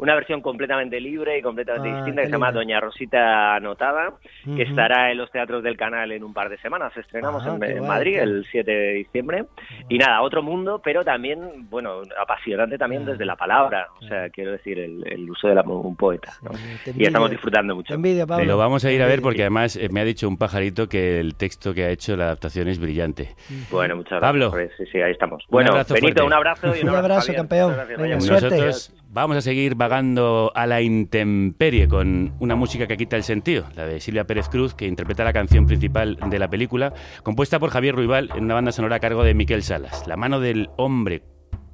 [0.00, 2.50] Una versión completamente libre y completamente Ah, distinta que se llama.
[2.52, 4.62] Doña Rosita Anotada, que Ujú.
[4.62, 6.96] estará en los teatros del canal en un par de semanas.
[6.96, 9.44] Estrenamos Ah, en, en guay, Madrid qué- el 7 de diciembre.
[9.88, 13.86] Y nada, otro mundo, pero también, bueno, apasionante también desde la palabra.
[14.00, 16.32] O sea, quiero decir, el, el uso de la, un poeta.
[16.42, 16.50] ¿no?
[16.96, 17.88] Y estamos disfrutando mucho.
[17.88, 18.44] Te envidio, Pablo.
[18.44, 21.20] Lo vamos a ir a ver porque además eh, me ha dicho un pajarito que
[21.20, 23.34] el texto que ha hecho la adaptación es brillante.
[23.70, 24.50] Bueno, muchas gracias.
[24.50, 24.68] Pablo.
[24.78, 25.42] Sí, sí, ahí estamos.
[25.44, 26.26] Un Bueno, abrazo Benito, fuerte.
[26.26, 27.36] un abrazo y un, Un abrazo, Javier.
[27.36, 27.76] campeón.
[27.98, 28.14] Venga.
[28.16, 33.66] Nosotros vamos a seguir vagando a la intemperie con una música que quita el sentido,
[33.74, 37.70] la de Silvia Pérez Cruz, que interpreta la canción principal de la película, compuesta por
[37.70, 40.06] Javier Ruibal en una banda sonora a cargo de Miquel Salas.
[40.06, 41.22] La mano del hombre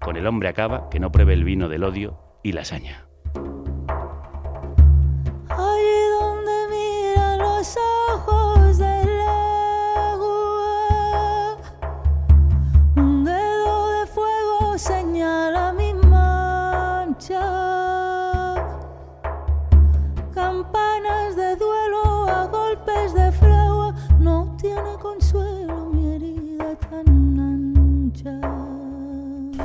[0.01, 3.07] con el hombre acaba, que no pruebe el vino del odio y la saña.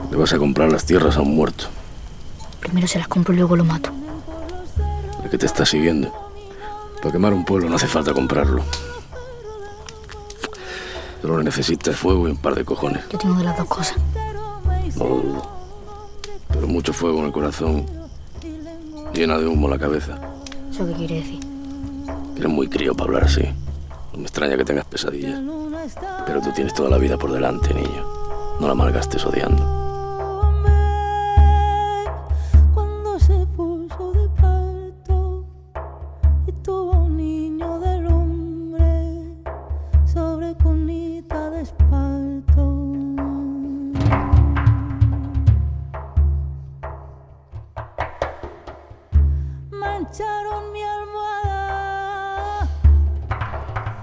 [0.10, 1.66] Le vas a comprar las tierras a un muerto,
[2.60, 3.90] Primero se las compro y luego lo mato.
[5.24, 6.14] el que te está siguiendo.
[7.02, 8.64] Para quemar un pueblo no hace falta comprarlo.
[11.22, 13.04] Solo necesitas fuego y un par de cojones.
[13.10, 13.98] Yo tengo de las dos cosas.
[14.98, 15.50] No lo dudo.
[16.50, 17.86] Pero mucho fuego en el corazón.
[19.14, 20.20] Llena de humo la cabeza.
[20.72, 21.40] ¿Eso qué quiere decir?
[22.38, 23.42] Eres muy crío para hablar así.
[24.14, 25.40] No me extraña que tengas pesadillas.
[26.28, 28.06] Pero tú tienes toda la vida por delante, niño.
[28.62, 29.81] No la malgastes odiando.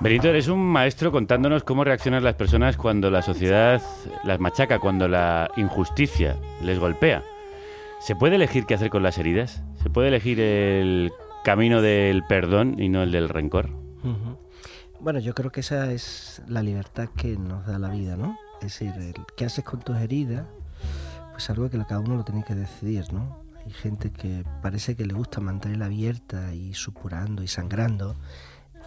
[0.08, 3.82] Benito, eres un maestro contándonos cómo reaccionan las personas cuando la sociedad
[4.24, 7.22] las machaca, cuando la injusticia les golpea.
[8.00, 9.62] ¿Se puede elegir qué hacer con las heridas?
[9.82, 11.12] ¿Se puede elegir el
[11.44, 13.68] camino del perdón y no el del rencor?
[14.98, 18.38] Bueno, yo creo que esa es la libertad que nos da la vida, ¿no?
[18.62, 18.94] Es decir,
[19.36, 20.46] qué haces con tus heridas,
[21.32, 23.42] pues algo que cada uno lo tiene que decidir, ¿no?
[23.62, 28.16] Hay gente que parece que le gusta mantenerla abierta y supurando y sangrando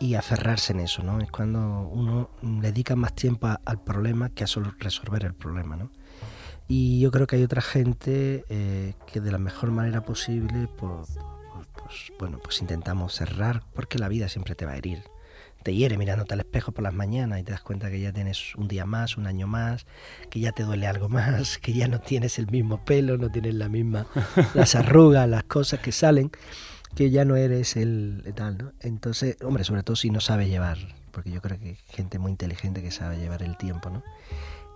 [0.01, 1.21] y aferrarse en eso, ¿no?
[1.21, 5.91] Es cuando uno dedica más tiempo al problema que a solo resolver el problema, ¿no?
[6.67, 11.19] Y yo creo que hay otra gente eh, que de la mejor manera posible, pues,
[12.17, 15.03] bueno, pues intentamos cerrar, porque la vida siempre te va a herir.
[15.63, 18.55] Te hiere mirándote al espejo por las mañanas y te das cuenta que ya tienes
[18.55, 19.85] un día más, un año más,
[20.31, 23.53] que ya te duele algo más, que ya no tienes el mismo pelo, no tienes
[23.53, 24.07] la misma,
[24.55, 26.31] las arrugas, las cosas que salen,
[26.95, 28.73] que ya no eres el tal, ¿no?
[28.81, 30.77] Entonces, hombre, sobre todo si no sabes llevar,
[31.11, 34.03] porque yo creo que hay gente muy inteligente que sabe llevar el tiempo, ¿no?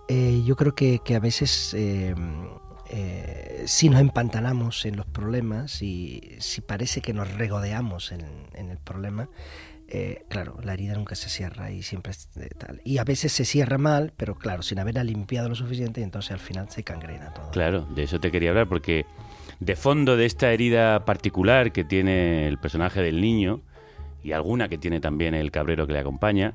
[0.08, 2.14] Eh, yo creo que, que a veces eh,
[2.90, 8.24] eh, si nos empantanamos en los problemas y si parece que nos regodeamos en,
[8.54, 9.28] en el problema,
[9.88, 12.80] eh, claro, la herida nunca se cierra y siempre es eh, tal.
[12.84, 16.32] Y a veces se cierra mal, pero claro, sin haberla limpiado lo suficiente y entonces
[16.32, 17.50] al final se cangrena todo.
[17.50, 19.06] Claro, de eso te quería hablar, porque
[19.60, 23.62] de fondo de esta herida particular que tiene el personaje del niño,
[24.22, 26.54] y alguna que tiene también el cabrero que le acompaña,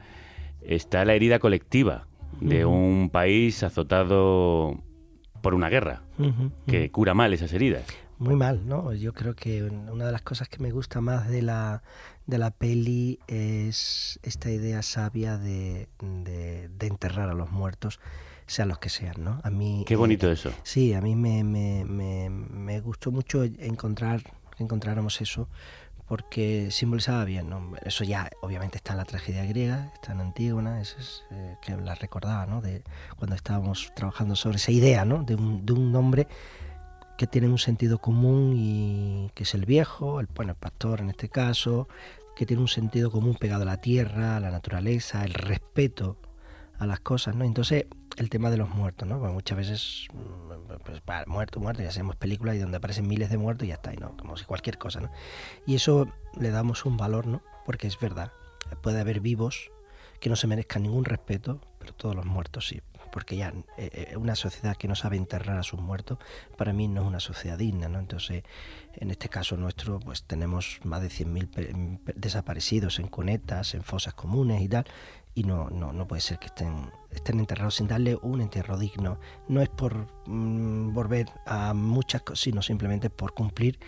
[0.62, 2.08] está la herida colectiva
[2.40, 4.80] de un país azotado
[5.42, 6.02] por una guerra,
[6.68, 7.84] que cura mal esas heridas.
[8.20, 8.94] Muy mal, ¿no?
[8.94, 11.82] Yo creo que una de las cosas que me gusta más de la,
[12.28, 18.00] de la peli es esta idea sabia de, de- de enterrar a los muertos,
[18.52, 19.40] sean los que sean, ¿no?
[19.44, 20.52] A mí, Qué bonito eso.
[20.64, 24.22] Sí, a mí me, me, me, me gustó mucho encontrar
[24.56, 25.48] que encontráramos eso
[26.12, 27.72] porque simbolizaba bien, ¿no?
[27.86, 31.78] Eso ya obviamente está en la tragedia griega, está en Antígona, eso es eh, que
[31.78, 32.60] la recordaba, ¿no?
[32.60, 32.84] De
[33.18, 35.24] cuando estábamos trabajando sobre esa idea, ¿no?
[35.24, 36.28] De un, de un nombre
[37.18, 41.12] que tiene un sentido común y que es el viejo, el, bueno, el pastor en
[41.12, 41.88] este caso,
[42.36, 46.18] que tiene un sentido común pegado a la tierra, a la naturaleza, el respeto
[46.78, 47.46] a las cosas, ¿no?
[47.46, 47.86] Entonces,
[48.18, 49.18] el tema de los muertos, ¿no?
[49.20, 53.38] Muchas veces, mm, pues, para, muerto, muerto, ya hacemos películas y donde aparecen miles de
[53.38, 54.16] muertos y ya está, y ¿no?
[54.18, 55.12] Como si cualquier cosa, ¿no?
[55.66, 56.08] Y eso
[56.40, 57.42] le damos un valor, ¿no?
[57.66, 58.32] Porque es verdad,
[58.82, 59.72] puede haber vivos
[60.20, 62.82] que no se merezcan ningún respeto, pero todos los muertos sí.
[63.12, 66.18] Porque ya eh, eh, una sociedad que no sabe enterrar a sus muertos,
[66.58, 68.00] para mí no es una sociedad digna, ¿no?
[68.00, 68.44] Entonces,
[68.94, 71.74] en este caso nuestro, pues tenemos más de 100.000 pe-
[72.06, 74.86] pe- desaparecidos en cunetas, en fosas comunes y tal,
[75.34, 79.20] y no, no, no puede ser que estén, estén enterrados sin darle un entierro digno.
[79.48, 83.80] No es por mm, volver a muchas cosas, sino simplemente por cumplir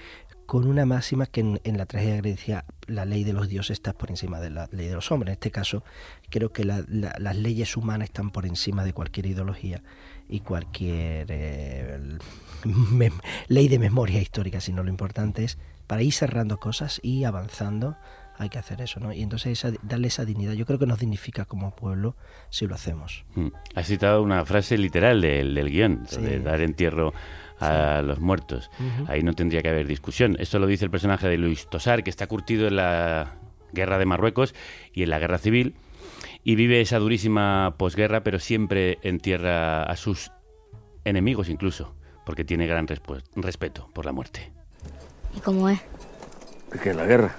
[0.45, 4.09] con una máxima que en, la tragedia decía la ley de los dioses está por
[4.09, 5.29] encima de la ley de los hombres.
[5.29, 5.83] En este caso,
[6.29, 9.81] creo que la- la- las leyes humanas están por encima de cualquier ideología
[10.29, 12.17] y cualquier eh,
[13.47, 17.97] ley de memoria histórica, sino lo importante es para ir cerrando cosas y avanzando
[18.43, 19.11] hay que hacer eso, ¿no?
[19.13, 22.15] Y entonces esa- darle esa dignidad, yo creo que nos dignifica como pueblo
[22.49, 23.25] si lo hacemos.
[23.35, 23.47] Mm.
[23.75, 26.21] Has citado una frase literal del, del guion, Sí.
[26.21, 27.13] de dar entierro
[27.59, 28.69] a los muertos.
[29.07, 30.35] Ahí no tendría que haber discusión.
[30.39, 33.35] Esto lo dice el personaje de Luis Tosar, que está curtido en la
[33.71, 34.53] guerra de Marruecos
[34.93, 35.75] y en la guerra civil,
[36.43, 40.31] y vive esa durísima posguerra, pero siempre entierra a sus
[41.05, 42.85] enemigos incluso, porque tiene gran
[43.35, 44.51] respeto por la muerte.
[45.35, 45.79] ¿Y cómo es?
[46.71, 46.93] ¿De qué?
[46.93, 47.33] ¿La guerra?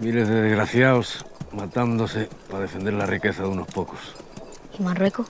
[0.00, 3.98] Miles de desgraciados matándose para defender la riqueza de unos pocos.
[4.78, 5.26] ¿Y Marruecos?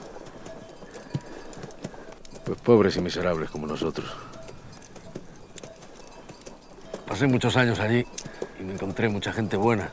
[2.45, 4.09] Pues pobres y miserables como nosotros.
[7.05, 8.05] Pasé muchos años allí
[8.59, 9.91] Y me encontré mucha gente buena.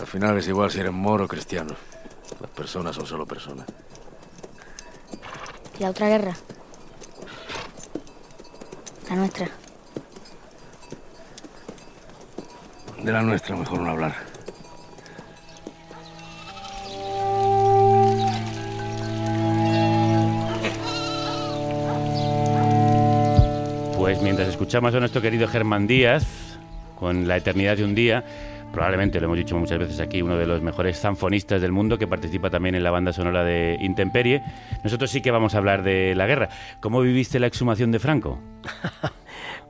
[0.00, 1.74] Al final es igual si eres moro o cristiano.
[2.40, 3.66] Las personas son solo personas.
[5.78, 6.34] ¿Y la otra guerra?
[9.10, 9.61] La nuestra.
[13.04, 14.14] De la nuestra mejor no hablar.
[23.96, 26.58] Pues mientras escuchamos a nuestro querido Germán Díaz
[26.94, 28.24] con La eternidad de un día,
[28.72, 32.06] probablemente lo hemos dicho muchas veces aquí, uno de los mejores zanfonistas del mundo que
[32.06, 34.44] participa también en la banda sonora de Intemperie,
[34.84, 36.50] nosotros sí que vamos a hablar de la guerra.
[36.78, 38.38] ¿Cómo viviste la exhumación de Franco?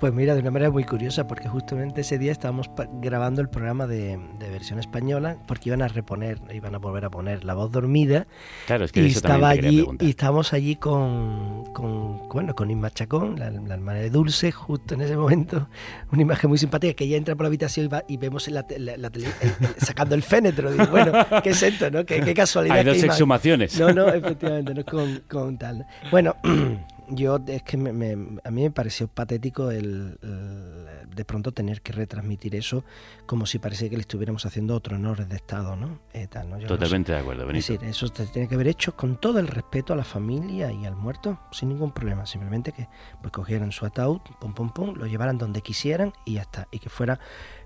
[0.02, 3.86] Pues mira, de una manera muy curiosa, porque justamente ese día estábamos grabando el programa
[3.86, 7.70] de, de versión española, porque iban a reponer, iban a volver a poner La Voz
[7.70, 8.26] Dormida.
[8.66, 12.90] Claro, es que y eso estaba allí, y estábamos allí con, con, bueno, con Inma
[12.90, 15.68] Chacón, la, la hermana de Dulce, justo en ese momento,
[16.10, 18.66] una imagen muy simpática, que ella entra por la habitación y, va- y vemos la,
[18.76, 20.72] la- la tele- el- el- sacando el fénetro.
[20.72, 21.12] Digo, bueno,
[21.44, 22.04] qué es esto, ¿no?
[22.04, 22.76] Qué, qué casualidad.
[22.78, 23.78] Hay dos exhumaciones.
[23.78, 25.86] No, no, efectivamente, no con, con tal.
[26.10, 26.34] Bueno,
[27.14, 31.82] yo es que me- me- a mí me pareció patético el, el- de pronto tener
[31.82, 32.84] que retransmitir eso
[33.26, 35.98] como si parecía que le estuviéramos haciendo otro honores de Estado, ¿no?
[36.12, 36.56] Eh, tal, ¿no?
[36.56, 37.14] Yo no Totalmente sé.
[37.14, 37.72] de acuerdo, Es Benito.
[37.74, 40.86] decir, eso se tiene que haber hecho con todo el respeto a la familia y
[40.86, 42.24] al muerto, sin ningún problema.
[42.26, 42.88] Simplemente que
[43.20, 46.68] pues cogieran su ataúd, pum pum pum, lo llevaran donde quisieran y ya está.
[46.70, 47.20] Y que fuera,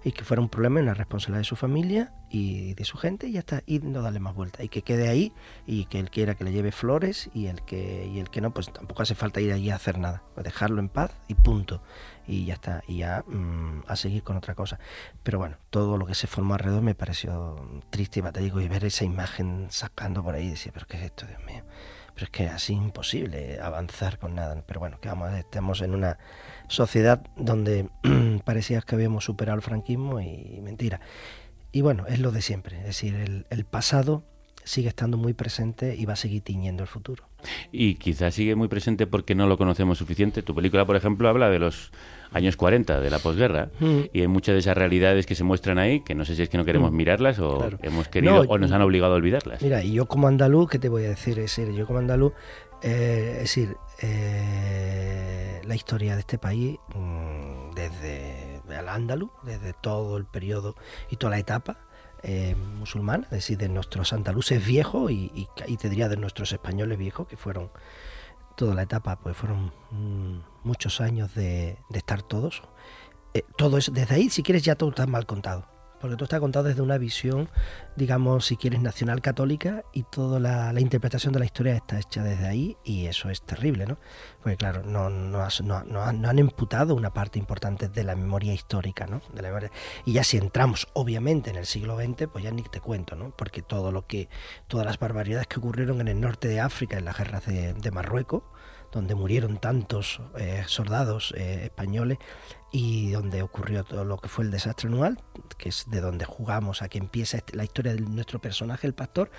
[0.07, 3.27] y que fuera un problema y una responsabilidad de su familia y de su gente
[3.27, 3.65] y ya está.
[3.67, 4.63] Y no darle más vuelta.
[4.63, 5.33] Y que quede ahí
[5.67, 8.55] y que él quiera que le lleve flores y el que, y el que no,
[8.55, 10.23] pues tampoco hace falta ir allí a hacer nada.
[10.33, 11.83] Pues dejarlo en paz y punto.
[12.25, 12.85] Y ya está.
[12.87, 14.79] Y ya mm, a seguir con otra cosa.
[15.25, 18.85] Pero bueno, todo lo que se formó alrededor me pareció triste y patético y ver
[18.85, 21.65] esa imagen sacando por ahí y decía, pero ¿qué es esto, Dios mío?
[22.17, 24.63] Pero es que así imposible avanzar con nada.
[24.67, 26.17] Pero bueno, que vamos, estamos en una
[26.67, 27.91] sociedad donde
[28.47, 31.03] parecía que habíamos superado el franquismo y mentira.
[31.73, 32.79] Y bueno, es lo de siempre.
[32.79, 34.25] Es decir, el, el pasado
[34.65, 37.26] sigue estando muy presente y va a seguir tiñendo el futuro.
[37.73, 40.43] Y quizás sigue muy presente porque no lo conocemos suficiente.
[40.43, 41.93] Tu película, por ejemplo, habla de los
[42.33, 44.01] años 40, de la posguerra, Mm.
[44.13, 46.49] y hay muchas de esas realidades que se muestran ahí, que no sé si es
[46.49, 46.97] que no queremos Mm.
[46.97, 47.79] mirarlas o Claro.
[47.83, 49.63] hemos querido No, o nos han obligado a olvidarlas.
[49.63, 51.39] Mira, y yo como andaluz, ¿qué te voy a decir?
[51.39, 52.33] Es decir, yo como andaluz,
[52.83, 60.17] eh, es decir, eh, la historia de este país, mm, desde el andaluz, desde todo
[60.17, 60.75] el periodo
[61.11, 61.79] y toda la etapa
[62.23, 62.57] eh,
[63.23, 67.27] es decir, de nuestros andaluces viejos y, y, y te diría de nuestros españoles viejos,
[67.27, 67.71] que fueron
[68.57, 72.63] toda la etapa, pues fueron mm, muchos años de, estar todos.
[73.35, 75.67] Eh, todo eso, desde ahí, si quieres, ya todo está mal contado.
[76.01, 77.49] Porque todo está contado desde una visión,
[77.97, 82.23] digamos, si quieres, nacional católica y toda la, la interpretación de la historia está hecha
[82.23, 83.97] desde ahí y eso es terrible, ¿no?
[84.43, 85.43] Porque claro, no, no,
[86.03, 89.23] han imputado una parte importante de la memoria histórica, ¿no?
[89.33, 89.71] De la memoria-
[90.05, 93.31] Y ya si entramos, obviamente, en el siglo XX, pues ya ni te cuento, ¿no?
[93.31, 94.29] Porque todo lo que,
[94.69, 97.91] todas las barbaridades que ocurrieron en el norte de África, en las guerras de, de
[97.91, 98.43] Marruecos,
[98.93, 102.19] donde murieron tantos eh, soldados eh, españoles
[102.73, 105.23] y donde ocurrió todo lo que fue el desastre anual,
[105.57, 108.93] que es de donde jugamos a que empieza este- la historia de nuestro personaje, el
[108.95, 109.31] pastor,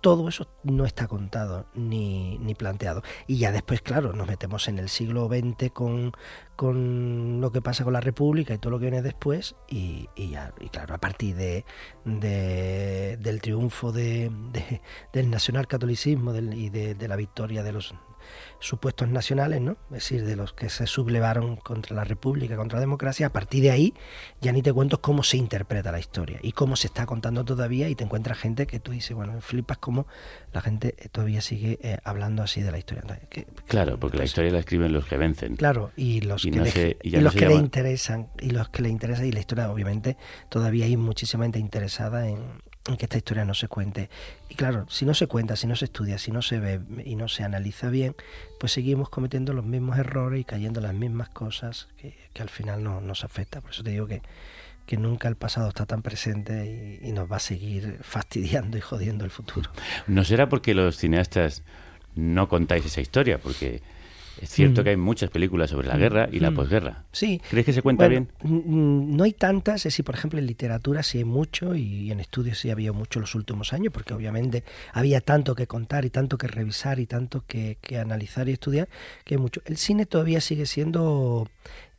[0.00, 3.02] todo eso no está contado ni, ni planteado.
[3.26, 6.12] Y ya después, claro, nos metemos en el siglo XX con,
[6.54, 10.30] con lo que pasa con la República y todo lo que viene después, y, y
[10.30, 11.64] ya, y claro, a partir de,
[12.04, 14.80] de- del triunfo de, de-
[15.12, 17.94] del nacionalcatolicismo y de la victoria de los
[18.66, 19.72] supuestos nacionales, ¿no?
[19.90, 23.62] Es decir, de los que se sublevaron contra la República, contra la democracia, a partir
[23.62, 23.94] de ahí
[24.40, 27.88] ya ni te cuento cómo se interpreta la historia y cómo se está contando todavía
[27.88, 30.06] y te encuentras gente que tú dices, bueno, flipas cómo
[30.52, 33.02] la gente eh, todavía sigue eh, hablando así de la historia.
[33.02, 35.56] Entonces, Claro, porque la historia la escriben los que vencen.
[35.56, 37.54] Claro, y los Y que, no le, se- y y ya no los que le
[37.54, 40.16] interesan, y los que le interesa, y la historia obviamente
[40.48, 42.40] todavía hay muchísima gente interesada en
[42.94, 44.08] que esta historia no se cuente.
[44.48, 47.16] Y claro, si no se cuenta, si no se estudia, si no se ve y
[47.16, 48.14] no se analiza bien,
[48.60, 52.84] pues seguimos cometiendo los mismos errores y cayendo en las mismas cosas que, al final
[52.84, 53.60] no, nos afecta.
[53.60, 54.22] Por eso te digo que,
[54.86, 59.24] que nunca el pasado está tan presente y nos va a seguir fastidiando y jodiendo
[59.24, 59.70] el futuro.
[60.06, 61.64] ¿No será porque los cineastas
[62.14, 63.38] no contáis esa historia?
[63.38, 63.82] Porque
[64.40, 64.84] es cierto Mm.
[64.84, 66.54] que hay muchas películas sobre la guerra y la Mm.
[66.54, 67.04] posguerra.
[67.12, 67.40] Sí.
[67.50, 68.52] ¿Crees que se cuenta Bueno, bien?
[68.64, 72.20] mm, No hay tantas, es decir, por ejemplo, en literatura sí hay mucho y en
[72.20, 74.62] estudios sí había mucho los últimos años, porque obviamente
[74.92, 78.88] había tanto que contar y tanto que revisar y tanto que, que analizar y estudiar,
[79.24, 79.60] que hay mucho.
[79.64, 81.48] El cine todavía sigue siendo,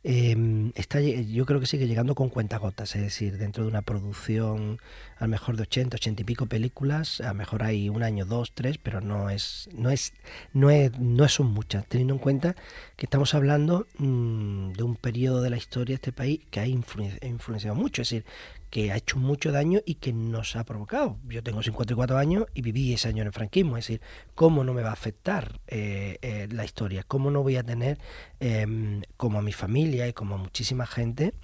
[0.04, 4.78] eh, está, yo creo que sigue llegando con cuentagotas, es decir, dentro de una producción
[5.18, 8.24] a lo mejor de 80, 80 y pico películas, a lo mejor hay un año,
[8.24, 10.12] dos, tres, pero no es, no es,
[10.52, 12.54] no es, no son muchas, teniendo en cuenta
[12.96, 16.66] que estamos hablando mm, de un periodo de la historia de este país que ha
[16.66, 18.24] influen- influenciado mucho, es decir,
[18.70, 21.18] que ha hecho mucho daño y que nos ha provocado.
[21.28, 24.00] Yo tengo 54 años y viví ese año en el franquismo, es decir,
[24.34, 27.04] ¿cómo no me va a afectar eh, eh, la historia?
[27.06, 27.98] ¿Cómo no voy a tener,
[28.40, 31.34] em, como a mi familia y como a muchísima gente,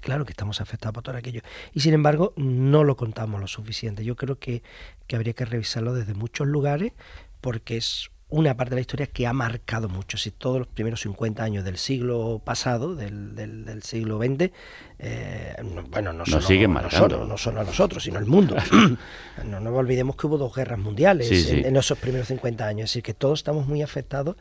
[0.00, 1.42] claro que estamos afectados por todo aquello.
[1.72, 4.04] Y sin embargo, no lo contamos lo suficiente.
[4.04, 4.62] Yo creo que,
[5.06, 6.92] que habría que revisarlo desde muchos lugares
[7.40, 10.18] porque es una parte de la historia que ha marcado mucho.
[10.18, 14.50] Si todos los primeros 50 años del siglo pasado, del, del, del siglo XX,
[14.98, 18.54] eh, no- bueno, no solo, siguen no solo- no solo a nosotros, sino al mundo.
[19.44, 21.58] no nos olvidemos que hubo dos guerras mundiales Sí, sí.
[21.60, 22.84] En, en esos primeros 50 años.
[22.84, 24.36] Es decir, que todos estamos muy afectados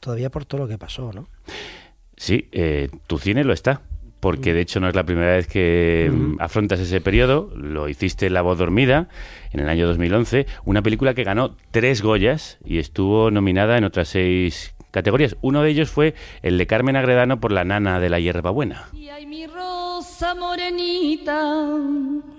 [0.00, 1.28] todavía por todo lo que pasó, ¿no?
[2.16, 3.80] Sí, eh, tu cine lo está.
[4.22, 7.50] Porque de hecho no es la primera vez que mm, afrontas ese periodo.
[7.56, 9.08] Lo hiciste en La voz dormida
[9.50, 10.46] en el año 2011.
[10.64, 15.36] Una película que ganó tres Goyas y estuvo nominada en otras seis categorías.
[15.40, 18.90] Uno de ellos fue el de Carmen Agredano por La nana de la hierbabuena.
[18.92, 21.66] Y ay, mi rosa morenita,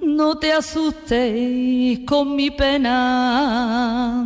[0.01, 4.25] no te asustes con mi pena.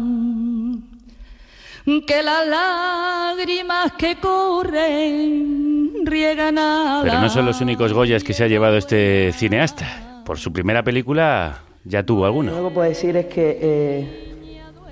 [1.88, 8.43] Que las lágrimas que corren riegan a Pero no son los únicos Goyas que se
[8.43, 10.21] ha llevado este cineasta.
[10.25, 12.51] Por su primera película ya tuvo Lo alguno.
[12.51, 14.33] único que puedo decir es que eh,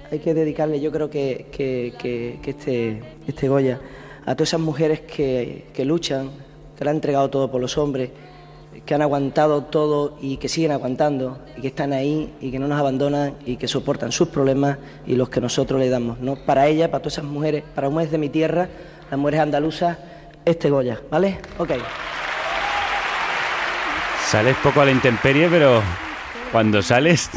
[0.10, 3.78] hay que dedicarle, yo creo que, que- que- que este, este Goya,
[4.26, 6.30] a todas esas mujeres que, que luchan,
[6.78, 8.10] que lo han entregado todo por los hombres,
[8.86, 12.68] que han aguantado todo y que siguen aguantando, y que están ahí y que no
[12.68, 14.78] nos abandonan y que soportan sus problemas
[15.08, 16.20] y los que nosotros le damos.
[16.20, 16.36] ¿no?
[16.36, 18.70] Para ella, para todas esas mujeres, para mujeres de mi tierra,
[19.10, 19.98] las mujeres andaluzas,
[20.46, 21.40] este Goya, ¿vale?
[21.58, 21.72] Ok.
[24.28, 25.82] Sales poco a la intemperie, pero
[26.52, 27.30] cuando sales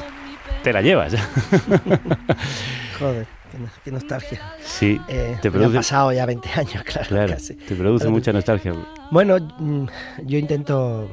[0.62, 1.14] te la llevas.
[2.98, 4.40] Joder, qué, no- qué nostalgia.
[4.62, 5.68] Sí, Eh, te produce...
[5.68, 7.08] han pasado ya 20 años, claro.
[7.08, 7.54] Claro, casi.
[7.54, 8.74] te produce mucha nostalgia.
[9.10, 9.86] Bueno, mm,
[10.26, 11.08] yo intento,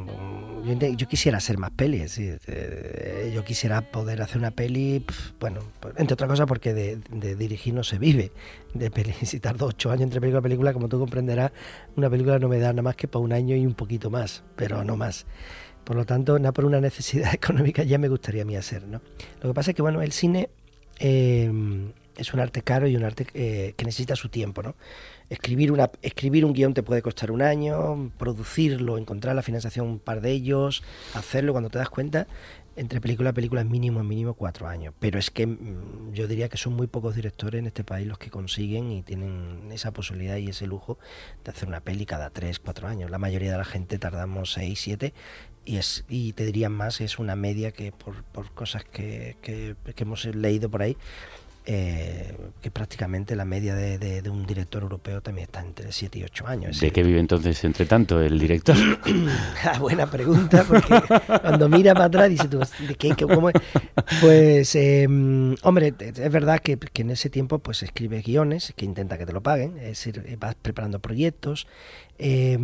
[0.97, 5.59] yo, quisiera hacer más pelis, sí, eh, yo quisiera poder hacer una peli, pf, bueno,
[5.95, 8.31] entre otras cosas porque de, de dirigir no se vive,
[8.73, 11.51] de peli, si tardo ocho años entre película y película, como tú comprenderás,
[11.95, 14.43] una película no me da nada más que para un año y un poquito más,
[14.55, 15.25] pero no más.
[15.83, 19.01] Por lo tanto, nada por una necesidad económica ya me gustaría a mí hacer, ¿no?
[19.43, 20.49] Lo que pasa es que, bueno, el cine
[20.99, 21.51] eh,
[22.17, 24.75] es un arte caro y un arte eh, que necesita su tiempo, ¿no?
[25.29, 29.99] Escribir, una, escribir un guion te puede costar un año, producirlo, encontrar la financiación un
[29.99, 30.83] par de ellos,
[31.15, 32.27] hacerlo cuando te das cuenta,
[32.75, 34.93] entre película a película es mínimo, mínimo cuatro años.
[34.99, 38.17] Pero es que mm, yo diría que son muy pocos directores en este país los
[38.17, 40.99] que consiguen y tienen esa posibilidad y ese lujo
[41.43, 43.09] de hacer una peli cada tres, cuatro años.
[43.09, 45.13] La mayoría de la gente tardamos seis, siete
[45.63, 50.25] y es y te diría más es una media que por, cosas que, que hemos
[50.25, 50.95] leído por ahí
[51.67, 56.19] eh, que prácticamente la media de, de- de un director europeo también está entre 7
[56.19, 56.79] y 8 años.
[56.79, 58.75] ¿De qué vive entonces, entre tanto, el director?
[59.63, 60.93] Ah, buena pregunta, porque
[61.41, 63.55] cuando mira para atrás dice tú, ¿de qué, qué- cómo es?
[64.21, 65.07] Pues, eh,
[65.63, 69.33] hombre, es verdad que, que en ese tiempo pues escribe guiones, que intenta que te
[69.33, 71.67] lo paguen, es decir, eh, vas preparando proyectos.
[72.19, 72.57] eh,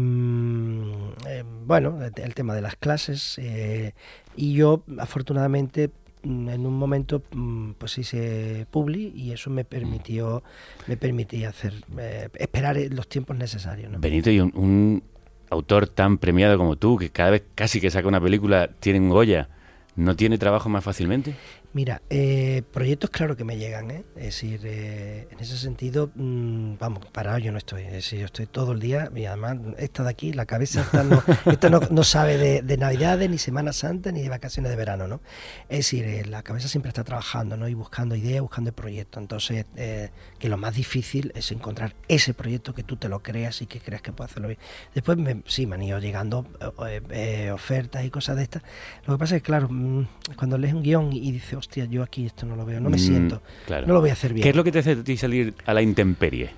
[1.27, 3.37] eh, bueno, el tema de las clases.
[3.39, 3.93] eh,
[4.35, 5.89] y yo, afortunadamente,
[6.23, 10.43] en un momento mm, pues hice publi y eso me permitió
[10.87, 13.99] me permitía hacer eh, esperar los tiempos necesarios ¿no?
[13.99, 15.03] Benito, y un, un
[15.51, 19.09] autor tan premiado como tú, que cada vez casi que saca una película tiene un
[19.09, 19.49] Goya,
[19.95, 21.35] ¿no tiene trabajo más fácilmente?
[21.73, 24.03] Mira, eh, proyectos claro que me llegan, ¿eh?
[24.17, 28.25] es decir, eh, en ese sentido, mm, vamos, parado yo no estoy, es decir, yo
[28.25, 31.79] estoy todo el día y además esta de aquí, la cabeza esta no, esta no,
[31.89, 35.21] no sabe de, de Navidades, ni Semana Santa, ni de vacaciones de verano, ¿no?
[35.69, 37.69] Es decir, eh, la cabeza siempre está trabajando, ¿no?
[37.69, 40.09] Y buscando ideas, buscando proyectos, entonces, eh,
[40.39, 43.79] que lo más difícil es encontrar ese proyecto que tú te lo creas y que
[43.79, 44.59] creas que puede hacerlo bien.
[44.93, 46.45] Después, me, sí, me han ido llegando
[47.11, 48.61] eh, ofertas y cosas de estas.
[49.05, 51.85] Lo que pasa es que, claro, mm, cuando lees un guion y, y dices, hostia,
[51.85, 53.87] yo aquí esto no lo veo, no me Mm, siento, claro.
[53.87, 54.43] no lo voy a hacer bien.
[54.43, 56.51] ¿Qué es lo que te hace a ti salir a la intemperie?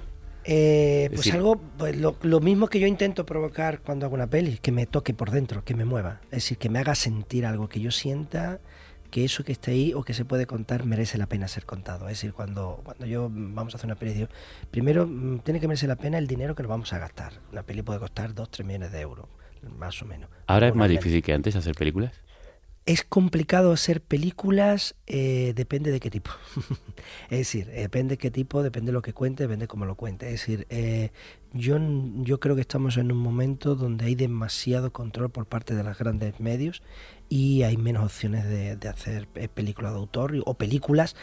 [0.45, 4.15] Eh, Es pues decir- algo, pues lo, lo mismo que yo intento provocar cuando hago
[4.15, 6.95] una peli, que me toque por dentro, que me mueva, es decir, que me haga
[6.95, 8.59] sentir algo, que yo sienta
[9.09, 12.09] que eso que está ahí o que se puede contar merece la pena ser contado.
[12.09, 14.27] Es decir, cuando, cuando yo mm, vamos a hacer una peli, digo,
[14.71, 17.33] primero mm, tiene que merecer la pena el dinero que nos vamos a gastar.
[17.51, 19.27] Una peli puede costar 2, 3 millones de euros,
[19.77, 20.29] más o menos.
[20.47, 22.11] ¿Ahora es más difícil que antes hacer películas?
[22.85, 26.31] Es complicado hacer películas, eh, depende de qué tipo.
[27.29, 29.95] es decir, depende de qué tipo, depende de lo que cuente, depende de cómo lo
[29.95, 30.25] cuente.
[30.25, 31.11] Es decir, eh,
[31.53, 31.77] yo,
[32.23, 35.97] yo creo que estamos en un momento donde hay demasiado control por parte de los
[35.97, 36.83] grandes medios
[37.29, 41.15] y hay menos opciones de, de hacer eh, películas de autor o películas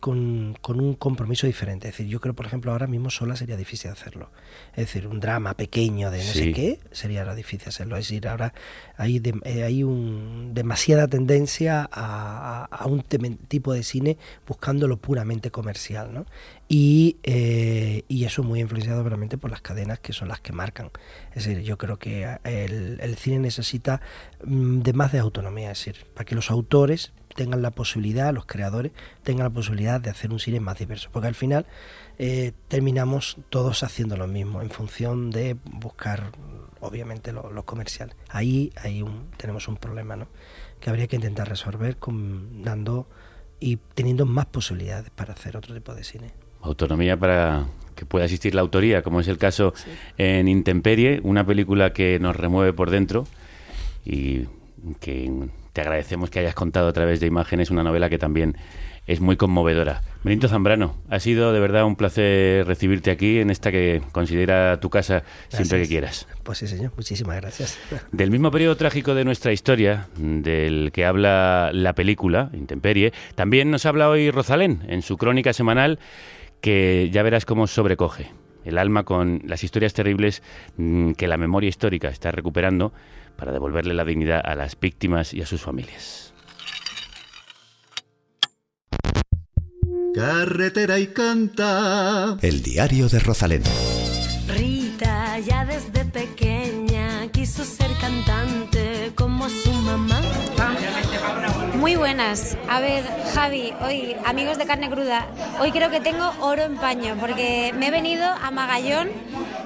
[0.00, 1.88] con, con, un compromiso diferente.
[1.88, 4.30] Es decir, yo creo, por ejemplo, ahora mismo sola sería difícil hacerlo.
[4.72, 6.38] Es decir, un drama pequeño de no Sí.
[6.38, 7.96] sé qué sería ahora difícil hacerlo.
[7.96, 8.54] Es decir, ahora
[8.96, 14.88] hay, de- eh, hay un, demasiada tendencia a, a- a un tipo de cine buscando
[14.88, 16.12] lo puramente comercial.
[16.12, 16.26] ¿no?
[16.68, 20.90] Y, eh, y eso muy influenciado realmente por las cadenas que son las que marcan.
[21.34, 24.00] Es decir, yo creo que el, el cine necesita
[24.44, 28.44] mm, de más de autonomía, es decir, para que los autores tengan la posibilidad, los
[28.46, 28.90] creadores
[29.22, 31.66] tengan la posibilidad de hacer un cine más diverso, porque al final
[32.18, 36.32] eh, terminamos todos haciendo lo mismo en función de buscar,
[36.80, 38.12] obviamente, lo, lo comercial.
[38.28, 40.26] Ahí, ahí un- tenemos un problema, ¿no?
[40.80, 43.06] Que habría que intentar resolver con, dando
[43.60, 46.32] y teniendo más posibilidades para hacer otro tipo de cine.
[46.62, 49.72] Autonomía para que pueda existir la autoría, como es el caso
[50.16, 53.26] en Intemperie, una película que nos remueve por dentro
[54.04, 54.46] y
[55.00, 55.48] que
[55.78, 58.56] te agradecemos que hayas contado a través de imágenes una novela que también
[59.06, 60.02] es muy conmovedora.
[60.24, 64.90] Benito Zambrano, ha sido de verdad un placer recibirte aquí en esta que considera tu
[64.90, 66.26] casa siempre que quieras.
[66.42, 67.78] Pues sí, señor, muchísimas gracias.
[68.10, 73.86] Del mismo periodo trágico de nuestra historia, del que habla la película, Intemperie, también nos
[73.86, 76.00] habla hoy Rosalén en su crónica semanal,
[76.60, 78.32] que ya verás cómo sobrecoge
[78.64, 80.42] el alma con las historias terribles
[80.76, 82.92] mm, que la memoria histórica está recuperando
[83.38, 86.34] para devolverle la dignidad a las víctimas y a sus familias.
[90.12, 92.36] Carretera y canta.
[92.42, 93.62] El diario de Rosalén.
[94.48, 100.07] Rita ya desde pequeña quiso ser cantante como su mamá.
[101.78, 102.56] Muy buenas.
[102.68, 103.04] A ver,
[103.34, 105.26] Javi, hoy, amigos de carne cruda,
[105.60, 109.10] hoy creo que tengo oro en paño porque me he venido a Magallón,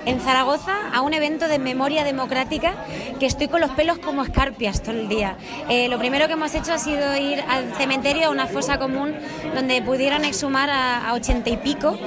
[0.04, 2.74] en Zaragoza, a un evento de memoria democrática
[3.18, 5.36] que estoy con los pelos como escarpias todo el día.
[5.70, 9.14] Eh, lo primero que hemos hecho ha sido ir al cementerio, a una fosa común,
[9.54, 11.98] donde pudieron exhumar a, ochenta y pico.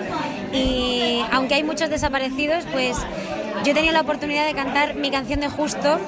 [0.53, 2.95] Y aunque hay muchos desaparecidos, pues
[3.63, 5.99] yo tenido la oportunidad de cantar mi canción de justo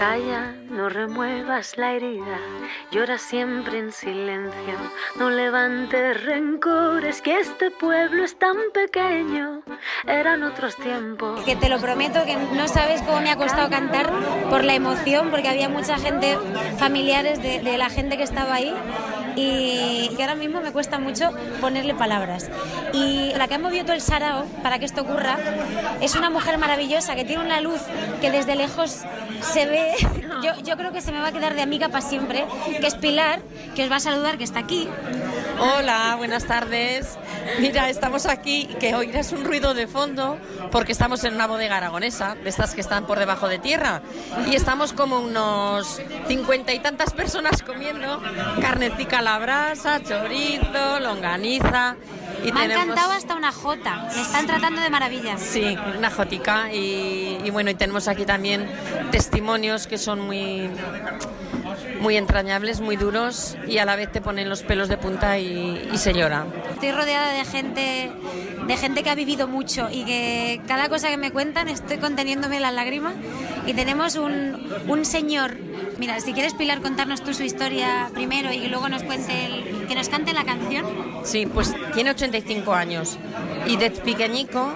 [0.00, 2.38] Calla, no remuevas la herida,
[2.90, 4.78] llora siempre en silencio,
[5.16, 9.60] no levantes rencores, que este pueblo es tan pequeño,
[10.06, 11.44] eran otros tiempos.
[11.44, 14.10] que te lo prometo que no sabes cómo me ha costado cantar
[14.48, 16.38] por la emoción, porque había mucha gente,
[16.78, 18.74] familiares de, de la gente que estaba ahí,
[19.36, 22.50] y que ahora mismo me cuesta mucho ponerle palabras.
[22.92, 25.38] Y la que ha movido todo el sarao para que esto ocurra
[26.00, 27.80] es una mujer maravillosa que tiene una luz
[28.20, 29.00] que desde lejos
[29.40, 29.92] se ve.
[30.42, 32.46] Yo, yo creo que se me va a quedar de amiga para siempre,
[32.80, 33.40] que es Pilar,
[33.74, 34.88] que os va a saludar, que está aquí.
[35.60, 37.18] Hola, buenas tardes.
[37.60, 40.38] Mira, estamos aquí, que oirás un ruido de fondo,
[40.72, 44.00] porque estamos en una bodega aragonesa, de estas que están por debajo de tierra,
[44.46, 48.22] y estamos como unos cincuenta y tantas personas comiendo
[48.62, 51.96] carnecita a la brasa, chorizo, longaniza.
[52.42, 55.36] Y me ha encantado hasta una jota, me están tratando de maravilla.
[55.36, 58.66] Sí, una jotica y, y bueno, y tenemos aquí también
[59.10, 60.70] testimonios que son muy
[62.00, 65.88] muy entrañables, muy duros y a la vez te ponen los pelos de punta y,
[65.92, 66.46] y se llora.
[66.72, 68.10] Estoy rodeada de gente,
[68.66, 72.58] de gente que ha vivido mucho y que cada cosa que me cuentan estoy conteniéndome
[72.60, 73.14] las lágrimas.
[73.66, 75.56] Y tenemos un, un señor.
[75.98, 79.94] Mira, si quieres Pilar contarnos tú su historia primero y luego nos cuente el- que
[79.94, 80.86] nos cante la canción.
[81.24, 83.18] Sí, pues tiene 85 años
[83.66, 84.72] y de pequeñico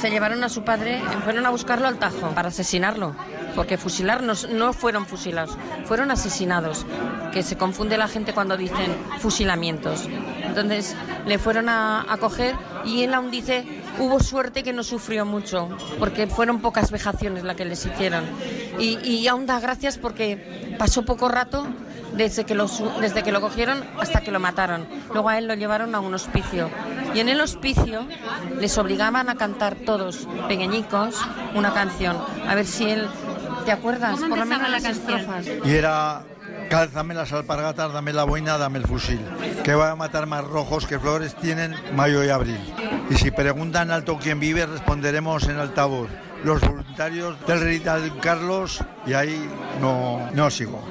[0.00, 3.14] se llevaron a su padre, fueron a buscarlo al Tajo para asesinarlo.
[3.54, 6.86] Porque fusilar no, fueron fusilados, fueron asesinados.
[7.32, 10.08] Que se confunde la gente cuando dicen fusilamientos.
[10.42, 10.96] Entonces
[11.26, 13.64] le fueron a, coger y él aún dice
[13.98, 15.68] hubo suerte que no sufrió mucho,
[15.98, 18.24] porque fueron pocas vejaciones las que les hicieron.
[18.78, 21.66] Y, y aún da gracias porque pasó poco rato
[22.18, 22.68] desde que, lo,
[23.00, 24.86] desde que lo cogieron hasta que lo mataron.
[25.12, 26.70] Luego a él lo llevaron a un hospicio.
[27.14, 28.06] Y en el hospicio
[28.58, 31.16] les obligaban a cantar todos, pequeñicos,
[31.54, 32.16] una canción.
[32.46, 33.08] A ver si él...
[33.68, 34.18] ¿Te acuerdas?
[34.18, 35.46] ¿Cómo Por lo menos la las estrofas.
[35.62, 36.22] Y era,
[36.70, 39.20] cálzame las alpargatas, dame la boina, dame el fusil.
[39.62, 42.58] Que va a matar más rojos que flores tienen mayo y abril.
[43.10, 46.08] Y si preguntan alto quién vive, responderemos en altavoz.
[46.44, 49.46] Los voluntarios del rey tal Carlos, y ahí
[49.82, 50.82] no, no sigo.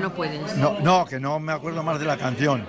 [0.00, 0.56] No puedes.
[0.56, 2.66] No, no, que no me acuerdo más de la canción.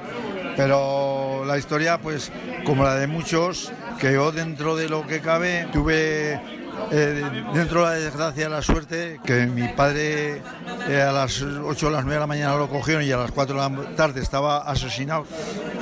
[0.56, 2.32] Pero la historia, pues,
[2.68, 7.86] como la de muchos, que yo dentro de lo que cabe tuve eh, dentro de
[7.86, 10.42] la desgracia, la suerte, que mi padre
[10.88, 13.32] eh, a las 8 o las 9 de la mañana lo cogieron y a las
[13.32, 15.26] 4 de la tarde estaba asesinado.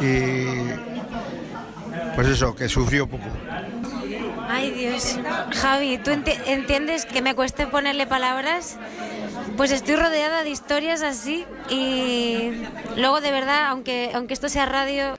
[0.01, 0.45] Y
[2.15, 3.25] pues eso, que sufrió poco.
[4.49, 5.17] Ay, Dios.
[5.61, 8.77] Javi, ¿tú enti- entiendes que me cueste ponerle palabras?
[9.57, 12.51] Pues estoy rodeada de historias así y
[12.97, 15.15] luego de verdad, aunque, aunque esto sea radio,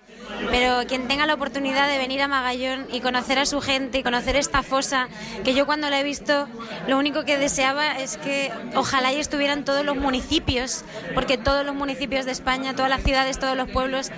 [0.50, 4.02] pero quien tenga la oportunidad de venir a Magallón y conocer a su gente y
[4.02, 5.08] conocer esta fosa,
[5.44, 6.48] que yo cuando la he visto,
[6.86, 10.84] lo único que deseaba es que ojalá y estuvieran todos los municipios,
[11.14, 14.10] porque todos los municipios de España, todas las ciudades, todos los pueblos,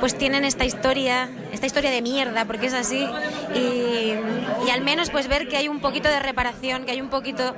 [0.00, 3.06] pues tienen esta historia, esta historia de mierda, porque es así,
[3.54, 7.54] y, al menos pues ver que hay un poquito de reparación, que hay un poquito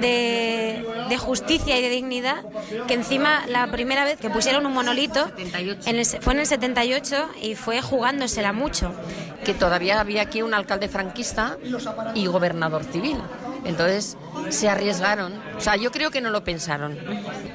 [0.00, 2.42] de justicia y de dignidad,
[2.86, 5.30] que encima la primera vez que pusieron un monolito
[5.86, 8.94] en el fue en el 78 y fue jugándosela mucho.
[9.44, 11.56] que todavía había aquí un alcalde franquista
[12.14, 13.16] y gobernador civil.
[13.64, 14.16] Entonces
[14.48, 15.34] se arriesgaron.
[15.56, 16.98] O sea, yo creo que no lo pensaron.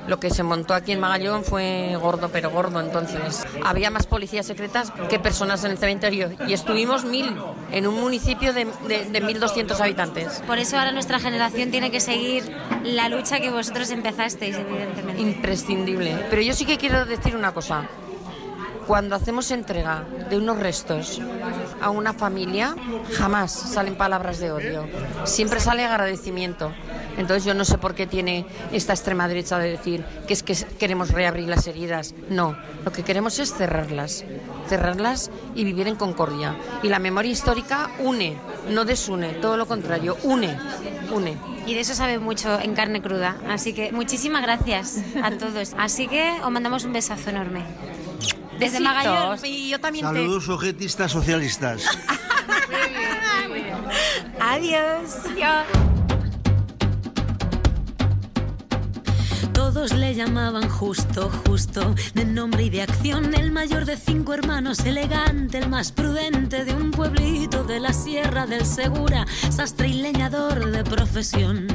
[0.08, 2.80] Lo que se montó aquí en Magallón fue gordo, pero gordo.
[2.80, 6.32] Entonces había más policías secretas que personas en el cementerio.
[6.48, 7.36] Y estuvimos mil
[7.72, 10.44] en un municipio de, de, de 1.200 habitantes.
[10.46, 12.44] Por eso ahora nuestra generación tiene que seguir
[12.84, 15.22] la lucha que vosotros empezasteis, evidentemente.
[15.22, 16.26] Imprescindible.
[16.30, 17.88] Pero yo sí que quiero decir una cosa.
[18.88, 21.20] Cuando hacemos entrega de unos restos
[21.82, 22.76] a una familia,
[23.18, 24.88] jamás salen palabras de odio.
[25.24, 26.72] Siempre sale agradecimiento.
[27.18, 30.56] Entonces yo no sé por qué tiene esta extrema derecha de decir que es que
[30.78, 32.14] queremos reabrir las heridas.
[32.30, 34.24] No, lo que queremos es cerrarlas.
[34.68, 36.56] Cerrarlas y vivir en concordia.
[36.84, 38.38] Y la memoria histórica une,
[38.70, 40.58] no desune, todo lo contrario, une,
[41.12, 41.38] une.
[41.66, 43.38] Y de eso sabe mucho en carne cruda.
[43.50, 45.74] Así que muchísimas gracias a todos.
[45.78, 47.64] Así que os mandamos un besazo enorme.
[48.60, 48.82] Desde Besitos.
[48.82, 49.40] Magallón.
[49.46, 50.14] Y yo también te...
[50.14, 51.84] Saludos sujetistas socialistas.
[54.40, 55.12] Adiós.
[59.54, 64.80] Todos le llamaban justo, justo, de nombre y de acción, el mayor de cinco hermanos,
[64.82, 70.72] elegante, el más prudente de un pueblito de la Sierra del Segura, sastre y leñador
[70.72, 71.68] de profesión.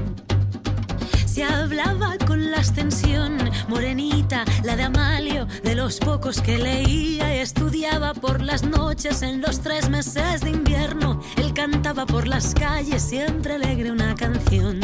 [1.32, 7.38] Se hablaba con la ascensión, morenita, la de Amalio, de los pocos que leía y
[7.38, 11.20] estudiaba por las noches en los tres meses de invierno.
[11.36, 14.80] Él cantaba por las calles, siempre alegre una canción.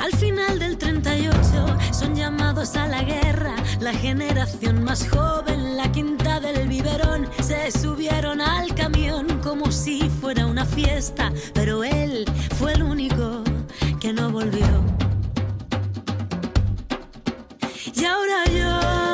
[0.00, 6.40] Al final del 38 son llamados a la guerra, la generación más joven, la quinta
[6.40, 12.24] del biberón, se subieron al camión como si fuera una fiesta, pero él
[12.58, 13.44] fue el único
[14.04, 14.66] que no volvió.
[17.94, 19.13] Y ahora yo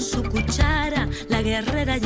[0.00, 1.98] su cuchara, la guerrera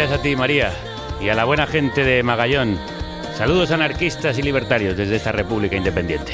[0.00, 0.72] Gracias a ti, María,
[1.20, 2.78] y a la buena gente de Magallón.
[3.36, 6.32] Saludos anarquistas y libertarios desde esta República Independiente.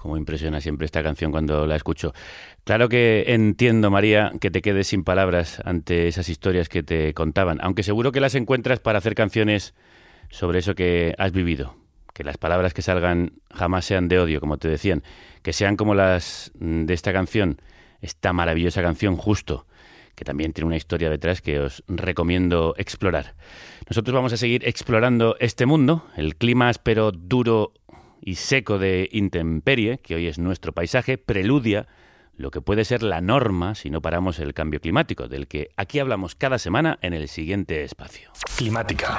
[0.00, 2.12] Cómo impresiona siempre esta canción cuando la escucho.
[2.64, 7.58] Claro que entiendo, María, que te quedes sin palabras ante esas historias que te contaban,
[7.62, 9.74] aunque seguro que las encuentras para hacer canciones
[10.28, 11.76] sobre eso que has vivido.
[12.14, 15.02] Que las palabras que salgan jamás sean de odio, como te decían,
[15.42, 17.60] que sean como las de esta canción,
[18.00, 19.66] esta maravillosa canción Justo,
[20.14, 23.34] que también tiene una historia detrás que os recomiendo explorar.
[23.88, 27.72] Nosotros vamos a seguir explorando este mundo, el clima áspero, duro
[28.22, 31.86] y seco de intemperie, que hoy es nuestro paisaje, preludia
[32.36, 35.98] lo que puede ser la norma si no paramos el cambio climático, del que aquí
[35.98, 38.30] hablamos cada semana en el siguiente espacio.
[38.56, 39.18] Climática.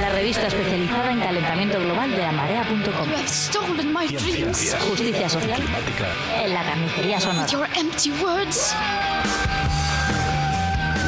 [0.00, 3.08] La revista especializada en calentamiento global de la marea.com.
[4.88, 5.62] Justicia social
[6.44, 7.46] en la carnicería sonora.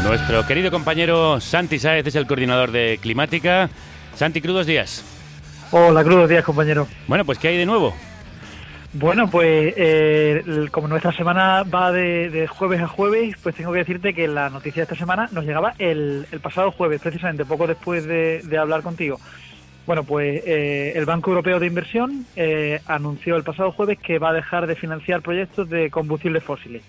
[0.02, 3.68] Nuestro querido compañero Santi Sáez es el coordinador de Climática.
[4.14, 5.04] Santi, crudos días.
[5.70, 6.88] Hola, crudos días, compañero.
[7.06, 7.94] Bueno, pues ¿qué hay de nuevo?
[8.92, 10.42] Bueno, pues eh,
[10.72, 14.50] como nuestra semana va de, de jueves a jueves, pues tengo que decirte que la
[14.50, 18.58] noticia de esta semana nos llegaba el, el pasado jueves, precisamente poco después de, de
[18.58, 19.20] hablar contigo.
[19.86, 24.30] Bueno, pues eh, el Banco Europeo de Inversión eh, anunció el pasado jueves que va
[24.30, 26.82] a dejar de financiar proyectos de combustibles fósiles.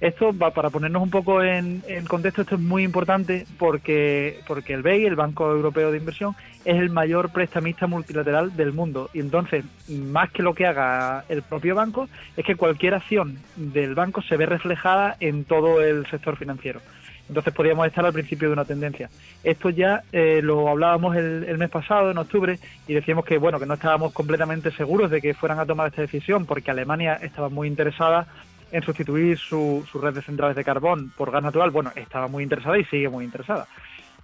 [0.00, 4.82] Esto para ponernos un poco en, en contexto, esto es muy importante porque, porque el
[4.82, 6.34] BEI, el Banco Europeo de Inversión,
[6.66, 9.08] es el mayor prestamista multilateral del mundo.
[9.14, 13.94] Y entonces, más que lo que haga el propio banco, es que cualquier acción del
[13.94, 16.80] banco se ve reflejada en todo el sector financiero.
[17.28, 19.10] Entonces podríamos estar al principio de una tendencia.
[19.42, 23.58] Esto ya eh, lo hablábamos el, el mes pasado, en octubre, y decíamos que bueno
[23.58, 27.48] que no estábamos completamente seguros de que fueran a tomar esta decisión, porque Alemania estaba
[27.48, 28.26] muy interesada
[28.72, 31.70] en sustituir su, su red de centrales de carbón por gas natural.
[31.70, 33.66] Bueno, estaba muy interesada y sigue muy interesada.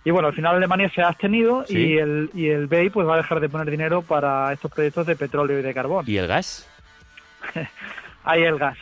[0.05, 1.77] Y bueno, al final Alemania se ha abstenido Sí.
[1.79, 5.07] y el y el BEI pues va a dejar de poner dinero para estos proyectos
[5.07, 6.05] de petróleo y de carbón.
[6.09, 6.69] ¿Y el gas?
[8.25, 8.79] Ahí el gas.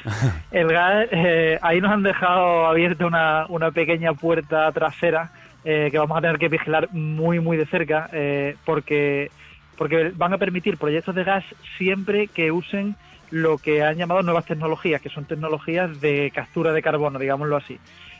[0.50, 5.30] El gas, eh, ahí nos han dejado abierta una, una pequeña puerta trasera
[5.64, 9.30] eh, que vamos a tener que vigilar muy, muy de cerca eh, porque,
[9.78, 11.44] porque van a permitir proyectos de gas
[11.78, 12.96] siempre que usen
[13.30, 17.78] lo que han llamado nuevas tecnologías, que son tecnologías de captura de carbono, digámoslo así.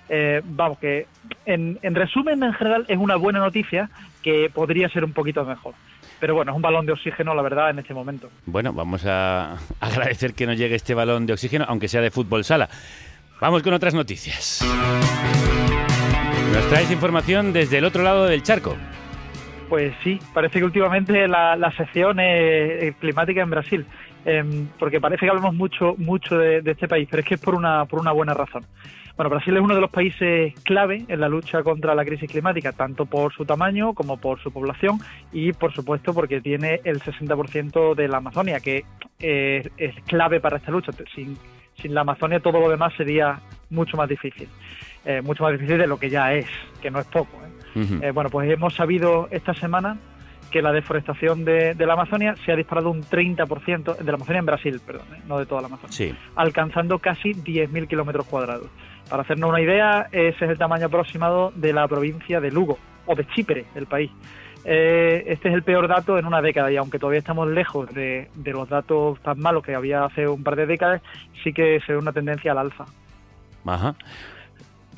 [0.09, 1.07] Eh, vamos, que
[1.47, 3.91] en, en resumen, en general, es una buena noticia
[4.23, 5.75] que podría ser un poquito mejor.
[6.19, 8.29] Pero bueno, es un balón de oxígeno, la verdad, en este momento.
[8.45, 12.45] Bueno, vamos a agradecer que nos llegue este balón de oxígeno, aunque sea de fútbol
[12.45, 12.69] sala.
[13.41, 14.61] Vamos con otras noticias.
[16.53, 18.77] Nos traes información desde el otro lado del charco.
[19.71, 23.87] Pues sí, parece que últimamente la, la sección es es climática en Brasil,
[24.25, 27.41] Em, porque parece que hablamos mucho mucho de, de este país, pero es que es
[27.41, 28.65] por una, por una buena razón.
[29.17, 32.73] Bueno, Brasil es uno de los países clave en la lucha contra la crisis climática,
[32.73, 34.99] tanto por su tamaño como por su población
[35.31, 38.85] y, por supuesto, porque tiene el 60% de la Amazonia, que
[39.19, 40.93] eh, es clave para esta lucha.
[41.15, 41.37] Sin,
[41.75, 44.49] sin la Amazonia todo lo demás sería mucho más difícil,
[45.05, 46.47] Eh, mucho más difícil de lo que ya es,
[46.81, 47.37] que no es poco.
[47.45, 47.99] ¿eh?
[48.03, 49.99] Eh, bueno, pues hemos sabido esta semana
[50.51, 54.41] que la deforestación de, de la Amazonia se ha disparado un 30%, de la Amazonia
[54.41, 55.21] en Brasil, perdón, ¿eh?
[55.27, 56.15] no de toda la Amazonia, Sí.
[56.37, 58.67] alcanzando casi 10.000 kilómetros cuadrados.
[59.09, 63.15] Para hacernos una idea, ese es el tamaño aproximado de la provincia de Lugo, o
[63.15, 64.11] de Chipre, el país.
[64.65, 68.29] Eh, este es el peor dato en una década y aunque todavía estamos lejos de,
[68.35, 71.01] de los datos tan malos que había hace un par de décadas,
[71.43, 72.85] sí que se ve una tendencia al alza.
[73.65, 73.95] Ajá.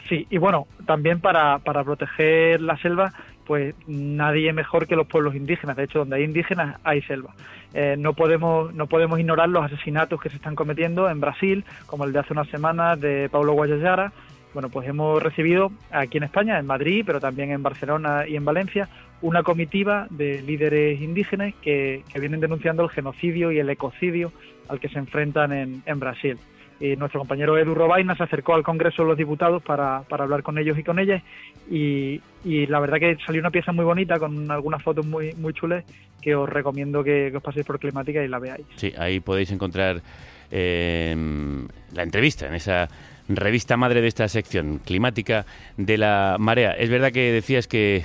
[0.08, 3.12] Sí, y bueno, también para, para proteger la selva,
[3.46, 5.76] pues nadie mejor que los pueblos indígenas.
[5.76, 7.34] De hecho, donde hay indígenas hay selva.
[7.74, 12.04] Eh, no podemos no podemos ignorar los asesinatos que se están cometiendo en Brasil, como
[12.04, 14.12] el de hace unas semanas de Paulo Guayayara.
[14.52, 18.44] Bueno, pues hemos recibido aquí en España, en Madrid, pero también en Barcelona y en
[18.44, 18.88] Valencia,
[19.22, 24.30] una comitiva de líderes indígenas que, que vienen denunciando el genocidio y el ecocidio
[24.68, 26.38] al que se enfrentan en, en Brasil.
[26.82, 30.58] Y nuestro compañero Edu Robaina se acercó al Congreso de los Diputados para, hablar con
[30.58, 31.22] ellos y con ellas
[31.70, 35.54] y, y la verdad que salió una pieza muy bonita con algunas fotos muy, muy
[35.54, 35.84] chulas
[36.20, 38.66] que os recomiendo que, que os paséis por Climática y la veáis.
[38.74, 40.02] Sí, ahí podéis encontrar
[40.50, 41.14] eh,
[41.92, 42.88] la entrevista en esa
[43.28, 46.72] revista madre de esta sección climática de la marea.
[46.72, 48.04] Es verdad que decías que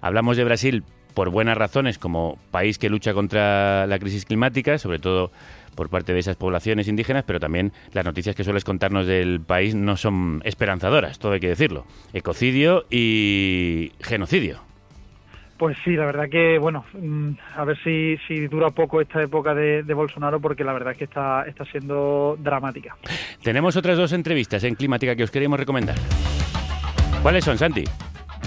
[0.00, 4.98] hablamos de Brasil por buenas razones como país que lucha contra la crisis climática, sobre
[4.98, 5.30] todo
[5.74, 9.74] por parte de esas poblaciones indígenas, pero también las noticias que sueles contarnos del país
[9.74, 11.84] no son esperanzadoras, todo hay que decirlo.
[12.12, 14.60] Ecocidio y genocidio.
[15.58, 19.54] Pues sí, la verdad que, bueno, mm, a ver si, si dura poco esta época
[19.54, 22.96] de, de Bolsonaro, porque la verdad es que está, está siendo dramática.
[23.44, 25.96] Tenemos otras dos entrevistas en Climática que os queremos recomendar.
[27.22, 27.84] ¿Cuáles son, Santi?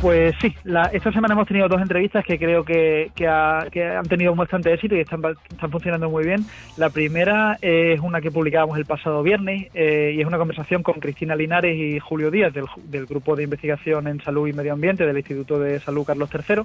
[0.05, 3.83] Pues sí, la- esta semana hemos tenido dos entrevistas que creo que, que, ha- que
[3.83, 6.45] han tenido bastante éxito y están, están funcionando muy bien.
[6.77, 10.99] La primera es una que publicábamos el pasado viernes eh, y es una conversación con
[10.99, 15.07] Cristina Linares y Julio Díaz del, del Grupo de Investigación en Salud y Medio Ambiente
[15.07, 16.61] del Instituto de Salud Carlos III.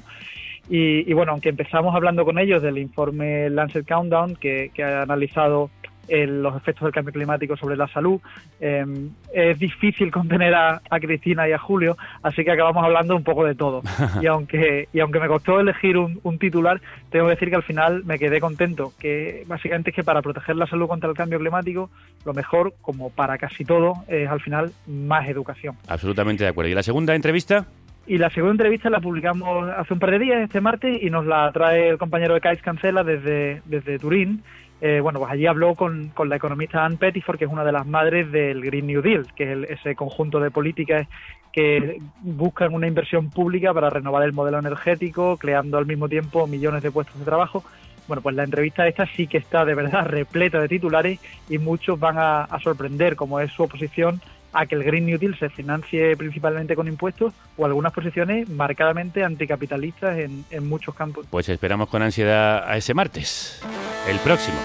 [0.68, 5.01] Y, y bueno, aunque empezamos hablando con ellos del informe Lancet Countdown, que, que ha
[5.01, 5.70] analizado
[6.11, 8.20] eh, los efectos del cambio climático sobre la salud,
[8.61, 8.84] eh,
[9.32, 13.44] es difícil contener a, a Cristina y a Julio, así que acabamos hablando un poco
[13.44, 13.82] de todo.
[14.20, 16.80] Y aunque, y aunque me costó elegir un, un titular,
[17.11, 20.56] tengo que decir que al final me quedé contento, que básicamente es que para proteger
[20.56, 21.90] la salud contra el cambio climático,
[22.24, 25.76] lo mejor, como para casi todo, es al final más educación.
[25.88, 26.70] Absolutamente de acuerdo.
[26.70, 27.66] ¿Y la segunda entrevista?
[28.06, 31.26] Y la segunda entrevista la publicamos hace un par de días, este martes, y nos
[31.26, 34.42] la trae el compañero de Kais Cancela desde, desde Turín.
[34.81, 37.72] Eh, bueno, pues allí habló con, con la economista Anne Pettifor, que es una de
[37.72, 41.07] las madres del Green New Deal, que es el- ese conjunto de políticas
[41.53, 46.83] que buscan una inversión pública para renovar el modelo energético, creando al mismo tiempo millones
[46.83, 47.64] de puestos de trabajo.
[48.07, 51.99] Bueno, pues la entrevista esta sí que está de verdad repleta de titulares y muchos
[51.99, 54.20] van a, a sorprender, como es su oposición
[54.53, 59.24] a que el Green New Deal se financie principalmente con impuestos o algunas posiciones marcadamente
[59.24, 61.26] anticapitalistas en, muchos campos.
[61.30, 63.61] Pues esperamos con ansiedad a ese martes,
[64.09, 64.59] el próximo,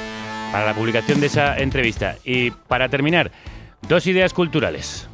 [0.52, 2.18] para la publicación de esa entrevista.
[2.24, 3.32] Y para terminar,
[3.88, 5.08] dos ideas culturales.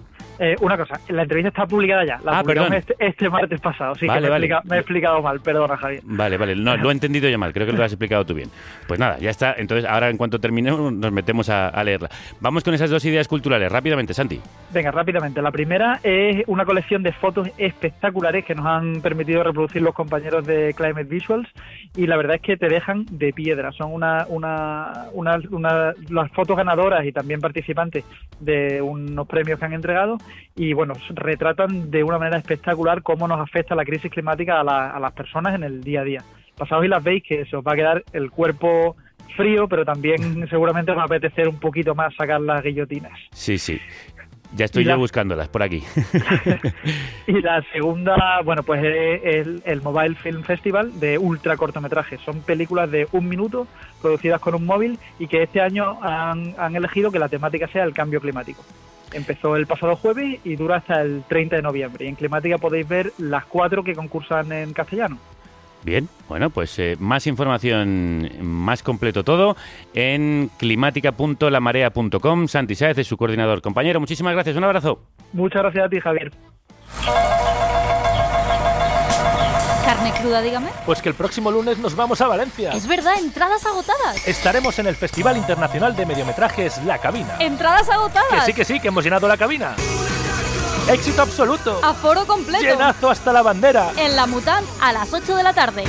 [0.43, 2.73] Eh, una cosa, la entrevista está publicada ya, la Ah, perdón.
[2.73, 4.45] este, este martes pasado, sí Vale, que me, he vale.
[4.47, 6.01] explica- me he explicado mal, perdona Javier.
[6.03, 8.49] Vale, vale, no, lo he entendido yo mal, creo que lo has explicado tú bien.
[8.87, 12.09] Pues nada, ya está, entonces ahora en cuanto terminemos nos metemos a, a leerla.
[12.39, 14.41] Vamos con esas dos ideas culturales, rápidamente, Santi.
[14.73, 15.43] Venga, rápidamente.
[15.43, 20.45] La primera es una colección de fotos espectaculares que nos han permitido reproducir los compañeros
[20.47, 21.49] de Climate Visuals
[21.95, 23.71] y la verdad es que te dejan de piedra.
[23.73, 28.03] Son una, una, una, una- las fotos ganadoras y también participantes
[28.39, 30.17] de unos premios que han entregado
[30.55, 34.89] y bueno, retratan de una manera espectacular cómo nos afecta la crisis climática a, la-
[34.91, 36.23] a las personas en el día a día.
[36.57, 38.95] Pasados y las veis que se os va a quedar el cuerpo
[39.35, 43.17] frío, pero también seguramente os va a apetecer un poquito más sacar las guillotinas.
[43.31, 43.79] Sí, sí.
[44.53, 45.83] Ya estoy Y la- yo buscándolas por aquí.
[47.27, 52.19] Y la segunda, bueno, pues es el, el Mobile Film Festival de ultra cortometrajes.
[52.21, 53.67] Son películas de un minuto
[54.01, 57.83] producidas con un móvil y que este año han, han elegido que la temática sea
[57.83, 58.63] el cambio climático.
[59.13, 62.05] Empezó el pasado jueves y dura hasta el 30 de noviembre.
[62.05, 65.17] Y en Climática podéis ver las cuatro que concursan en castellano.
[65.83, 69.55] Bien, bueno, pues eh, más información, más completo todo
[69.93, 72.47] en climática.lamarea.com.
[72.47, 73.61] Santi Sáez es su coordinador.
[73.61, 75.01] Compañero, muchísimas gracias, un abrazo.
[75.33, 76.31] Muchas gracias a ti, Javier.
[79.85, 80.69] Carne cruda, dígame.
[80.85, 82.71] Pues que el próximo lunes nos vamos a Valencia.
[82.71, 84.27] Es verdad, entradas agotadas.
[84.27, 87.37] Estaremos en el Festival Internacional de Mediometrajes La Cabina.
[87.39, 88.45] Entradas agotadas.
[88.45, 89.75] Que sí, que sí, que hemos llenado la cabina.
[90.89, 91.79] Éxito absoluto.
[91.83, 92.63] Aforo completo.
[92.63, 93.91] Llenazo hasta la bandera.
[93.97, 95.83] En la Mutant a las 8 de la tarde.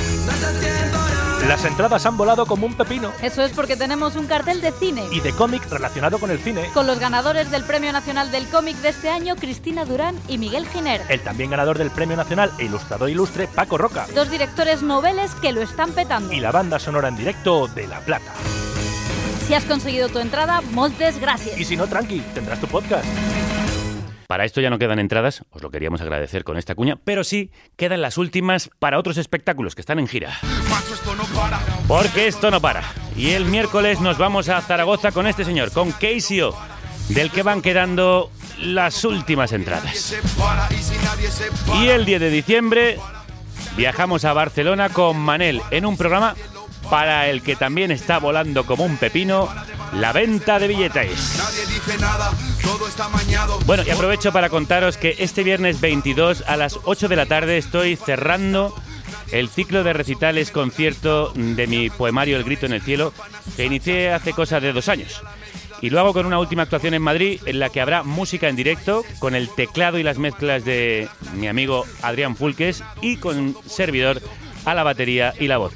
[1.47, 3.11] Las entradas han volado como un pepino.
[3.21, 5.05] Eso es porque tenemos un cartel de cine.
[5.11, 6.69] Y de cómic relacionado con el cine.
[6.73, 10.67] Con los ganadores del Premio Nacional del Cómic de este año, Cristina Durán y Miguel
[10.69, 11.01] Giner.
[11.09, 14.07] El también ganador del Premio Nacional e ilustrador ilustre Paco Roca.
[14.15, 16.31] Dos directores noveles que lo están petando.
[16.31, 18.31] Y la banda sonora en directo de La Plata.
[19.45, 21.59] Si has conseguido tu entrada, moltes gracias.
[21.59, 23.05] Y si no, tranqui, tendrás tu podcast.
[24.33, 27.51] Para esto ya no quedan entradas, os lo queríamos agradecer con esta cuña, pero sí
[27.75, 30.39] quedan las últimas para otros espectáculos que están en gira.
[31.87, 32.81] Porque esto no para.
[33.15, 36.55] Y el miércoles nos vamos a Zaragoza con este señor, con Casio,
[37.09, 40.15] del que van quedando las últimas entradas.
[41.79, 42.97] Y el 10 de diciembre
[43.77, 46.33] viajamos a Barcelona con Manel en un programa
[46.89, 49.47] para el que también está volando como un pepino
[49.95, 51.39] la venta de billetes.
[53.65, 57.57] Bueno, y aprovecho para contaros que este viernes 22 a las 8 de la tarde
[57.57, 58.75] estoy cerrando
[59.31, 63.13] el ciclo de recitales concierto de mi poemario El grito en el cielo,
[63.55, 65.21] que inicié hace cosa de dos años.
[65.81, 68.55] Y lo hago con una última actuación en Madrid en la que habrá música en
[68.55, 74.21] directo con el teclado y las mezclas de mi amigo Adrián Fulques y con servidor
[74.65, 75.73] a la batería y la voz.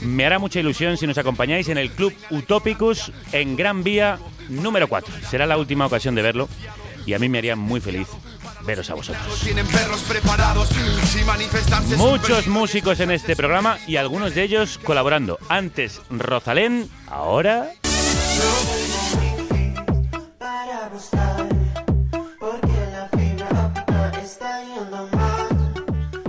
[0.00, 4.18] Me hará mucha ilusión si nos acompañáis en el Club Utopicus en Gran Vía
[4.48, 5.12] número 4.
[5.28, 6.48] Será la última ocasión de verlo
[7.06, 8.08] y a mí me haría muy feliz
[8.66, 9.40] veros a vosotros.
[9.40, 10.68] Tienen perros preparados
[11.06, 11.96] sin manifestarse.
[11.96, 15.38] Muchos músicos en este programa y algunos de ellos colaborando.
[15.48, 17.70] Antes Rosalén, ahora...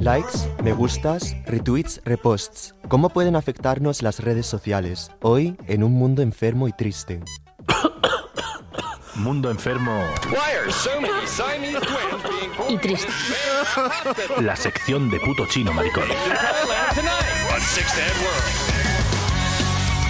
[0.10, 2.74] Likes, me gustas, retweets, reposts.
[2.88, 5.12] ¿Cómo pueden afectarnos las redes sociales?
[5.22, 7.20] Hoy, en un mundo enfermo y triste.
[9.14, 10.02] Mundo enfermo.
[12.70, 13.08] Y triste.
[14.42, 16.06] La sección de puto chino, maricón.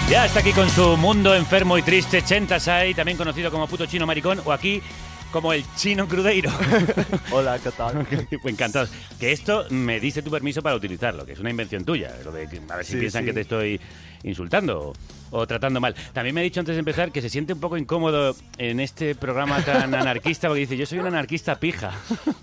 [0.10, 4.08] Ya está aquí con su mundo enfermo y triste, Chentasai, también conocido como puto chino
[4.08, 4.82] maricón, o aquí
[5.32, 6.52] como el chino crudeiro.
[7.32, 8.06] Hola, ¿qué tal?
[8.46, 8.88] Encantado.
[9.20, 12.14] Que esto me diste tu permiso para utilizarlo, que es una invención tuya.
[12.26, 13.28] Lo de que- a ver si Sí, piensan sí.
[13.28, 13.80] que te estoy
[14.24, 14.94] insultando
[15.32, 15.96] o, tratando mal.
[16.14, 19.16] También me ha dicho antes de empezar que se siente un poco incómodo en este
[19.16, 21.92] programa tan anarquista, porque dice, yo soy un anarquista pija.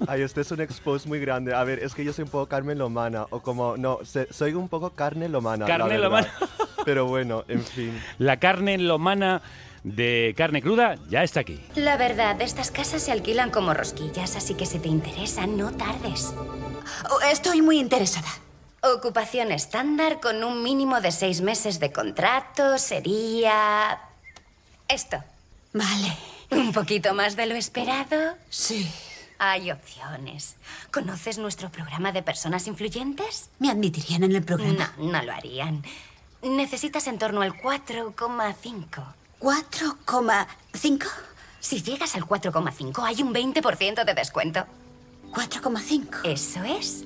[0.07, 1.55] Ay, este es un expose muy grande.
[1.55, 3.99] A ver, es que yo soy un poco Carmen Lomana, o como, no,
[4.31, 5.67] soy un poco carne lomana.
[5.67, 6.29] Carne lomana.
[6.85, 8.01] Pero bueno, en fin.
[8.19, 9.43] La carne lomana
[9.87, 11.61] de carne cruda ya está aquí.
[11.77, 16.35] La verdad, estas casas se alquilan como rosquillas, así que si te interesa, no tardes.
[17.31, 18.29] Estoy muy interesada.
[18.83, 24.01] Ocupación estándar con un mínimo de seis meses de contrato sería...
[24.89, 25.23] Esto.
[25.73, 26.17] Vale.
[26.51, 28.35] ¿Un poquito más de lo esperado?
[28.51, 28.91] Sí.
[29.39, 30.57] Hay opciones.
[30.91, 33.51] ¿Conoces nuestro programa de personas influyentes?
[33.61, 34.93] ¿Me admitirían en el programa?
[34.99, 35.85] No, no lo harían.
[36.43, 39.15] Necesitas en torno al 4,5.
[39.41, 41.07] ¿4,5?
[41.61, 44.65] Si llegas al 4,5 hay un 20% de descuento.
[45.33, 46.21] ¿4,5?
[46.25, 47.05] Eso es.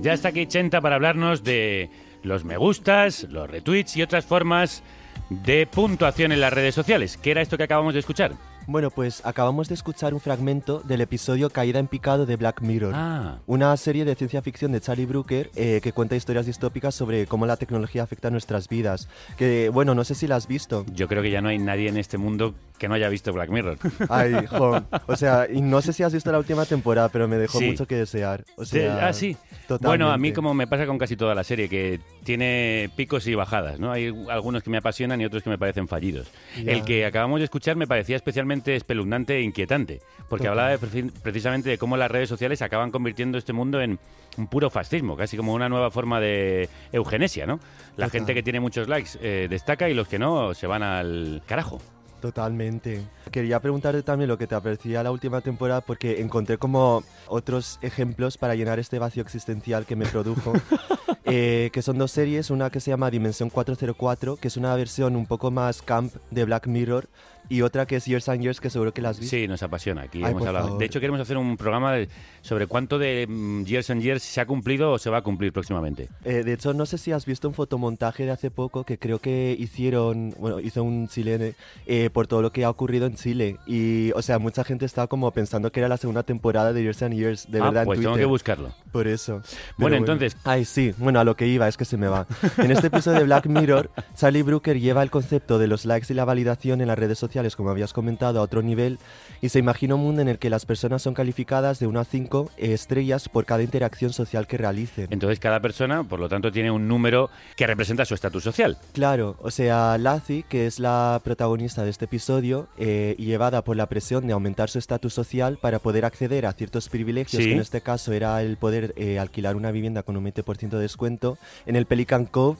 [0.00, 1.90] Ya está aquí Chenta para hablarnos de
[2.22, 4.82] los me gustas, los retweets y otras formas
[5.28, 7.16] de puntuación en las redes sociales.
[7.16, 8.32] ¿Qué era esto que acabamos de escuchar?
[8.70, 12.92] Bueno, pues acabamos de escuchar un fragmento del episodio Caída en picado de Black Mirror,
[12.94, 13.38] Ah.
[13.48, 17.46] una serie de ciencia ficción de Charlie Brooker eh, que cuenta historias distópicas sobre cómo
[17.46, 19.08] la tecnología afecta nuestras vidas.
[19.36, 20.86] Que, bueno, no sé si la has visto.
[20.94, 23.50] Yo creo que ya no hay nadie en este mundo que no haya visto Black
[23.50, 23.76] Mirror.
[24.08, 24.80] Ay, jo.
[25.08, 27.66] O sea, y no sé si has visto la última temporada, pero me dejó Sí.
[27.66, 28.44] mucho que desear.
[28.56, 29.36] O sea, ah, sí.
[29.66, 29.86] totalmente.
[29.88, 33.34] Bueno, a mí como me pasa con casi toda la serie, que tiene picos y
[33.34, 33.90] bajadas, ¿no?
[33.90, 36.28] Hay algunos que me apasionan y otros que me parecen fallidos.
[36.56, 36.70] Ya.
[36.72, 40.58] El que acabamos de escuchar me parecía especialmente espeluznante e inquietante, porque Total.
[40.58, 43.98] hablaba de preci- precisamente de cómo las redes sociales acaban convirtiendo este mundo en
[44.36, 47.58] un puro fascismo, casi como una nueva forma de eugenesia, ¿no?
[47.96, 48.10] La Total.
[48.10, 51.80] gente que tiene muchos likes eh, destaca y los que no se van al carajo.
[52.20, 53.02] Totalmente.
[53.32, 58.36] Quería preguntarte también lo que te parecía la última temporada porque encontré como otros ejemplos
[58.36, 60.52] para llenar este vacío existencial que me produjo.
[61.24, 65.16] eh, que son dos series, una que se llama Dimensión 404, que es una versión
[65.16, 67.08] un poco más camp de Black Mirror,
[67.48, 69.40] y otra que es Years and Years, que seguro que las viste.
[69.40, 70.02] Sí, nos apasiona.
[70.02, 70.66] Aquí Ay, hemos hablado.
[70.66, 70.78] favor.
[70.80, 72.08] De hecho, queremos hacer un programa de-
[72.42, 75.52] sobre cuánto de mm, Years and Years se ha cumplido o se va a cumplir
[75.52, 76.08] próximamente.
[76.24, 79.18] Eh, de hecho, no sé si has visto un fotomontaje de hace poco que creo
[79.18, 81.54] que hicieron, bueno, hizo un chilene
[81.86, 83.56] eh, por todo lo que ha ocurrido en Chile.
[83.66, 87.02] Y, o sea, mucha gente estaba como pensando que era la segunda temporada de Years
[87.02, 87.82] and Years, de Ah, verdad.
[87.82, 88.22] en pues tengo Twitter.
[88.26, 88.70] que buscarlo.
[88.92, 89.42] Por eso.
[89.76, 92.26] Bueno, entonces- Ay, sí, bueno, a lo que iba, es que se me va.
[92.58, 96.14] En este episodio de Black Mirror, Charlie Brooker lleva el concepto de los likes y
[96.16, 98.98] la validación en las redes sociales, como habías comentado, a otro nivel
[99.40, 102.04] y se imagina un mundo en el que las personas son calificadas de 1 a
[102.04, 105.06] 5 estrellas por cada interacción social que realicen.
[105.10, 108.76] Entonces, cada persona, por lo tanto, tiene un número que representa su estatus social.
[108.92, 113.86] Claro, o sea, Lazi, que es la protagonista de este episodio, eh, llevada por la
[113.86, 117.48] presión de aumentar su estatus social para poder acceder a ciertos privilegios, Sí.
[117.48, 120.82] que en este caso era el poder eh, alquilar una vivienda con un 20% de
[120.82, 122.58] descuento, en el Pelican Cove,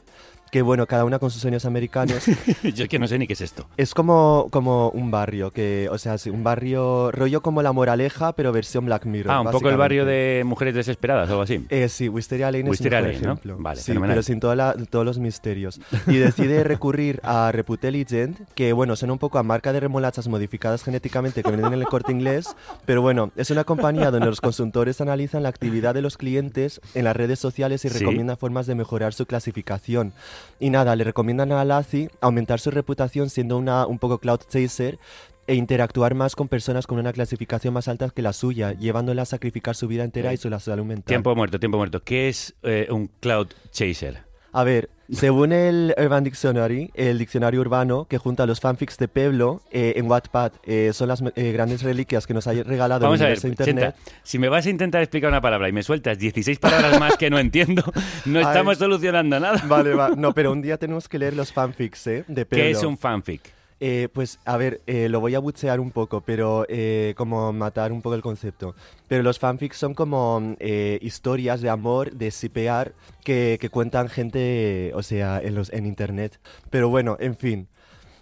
[0.50, 2.24] que bueno, cada una con sus sueños americanos.
[2.62, 3.66] Yo es que no sé ni qué es esto.
[3.76, 8.32] Es como, como un barrio, que, o sea, sí, un barrio rollo como La Moraleja,
[8.34, 9.32] pero versión Black Mirror.
[9.32, 11.64] Ah, un poco el barrio de mujeres desesperadas o algo así.
[11.70, 13.32] Eh, sí, Wisteria Lane Wisteria es un Lane, ¿no?
[13.32, 13.56] ejemplo.
[13.60, 14.14] Vale, sí, fenomenal.
[14.16, 15.80] pero sin toda la- todos los misterios.
[16.06, 20.82] Y decide recurrir a Reputelligent, que bueno, suena un poco a marca de remolachas modificadas
[20.82, 22.54] genéticamente que venden en el corte inglés,
[22.86, 27.04] pero bueno, es una compañía donde los consultores analizan la actividad de los clientes en
[27.04, 27.98] las redes sociales y Sí.
[27.98, 30.12] recomiendan formas de mejorar su clasificación.
[30.58, 34.98] Y nada, le recomiendan a Lazi aumentar su reputación siendo una, un poco cloud chaser
[35.46, 39.24] e interactuar más con personas con una clasificación más alta que la suya, llevándola a
[39.24, 41.06] sacrificar su vida entera y su salud mental.
[41.06, 42.02] Tiempo muerto, tiempo muerto.
[42.04, 44.29] ¿Qué es eh, un cloud chaser?
[44.52, 49.62] A ver, según el Urban Dictionary, el diccionario urbano que junta los fanfics de Pueblo
[49.70, 53.26] eh, en Wattpad, eh, son las eh, grandes reliquias que nos ha regalado Vamos el
[53.26, 53.94] a ver, universo Internet.
[53.96, 57.16] Chenta, si me vas a intentar explicar una palabra y me sueltas 16 palabras más
[57.16, 57.82] que no entiendo,
[58.24, 58.78] no estamos Ay.
[58.80, 59.62] solucionando nada.
[59.66, 60.10] Vale, va.
[60.10, 62.24] No, pero un día tenemos que leer los fanfics, ¿eh?
[62.26, 62.64] De Pueblo.
[62.64, 63.59] ¿Qué es un fanfic?
[63.82, 67.92] Eh, pues a ver, eh, lo voy a buchear un poco, pero eh, como matar
[67.92, 68.74] un poco el concepto.
[69.08, 72.92] Pero los fanfics son como eh, historias de amor, de sipear,
[73.24, 76.38] que, que cuentan gente, o sea, en, los, en internet.
[76.68, 77.68] Pero bueno, en fin.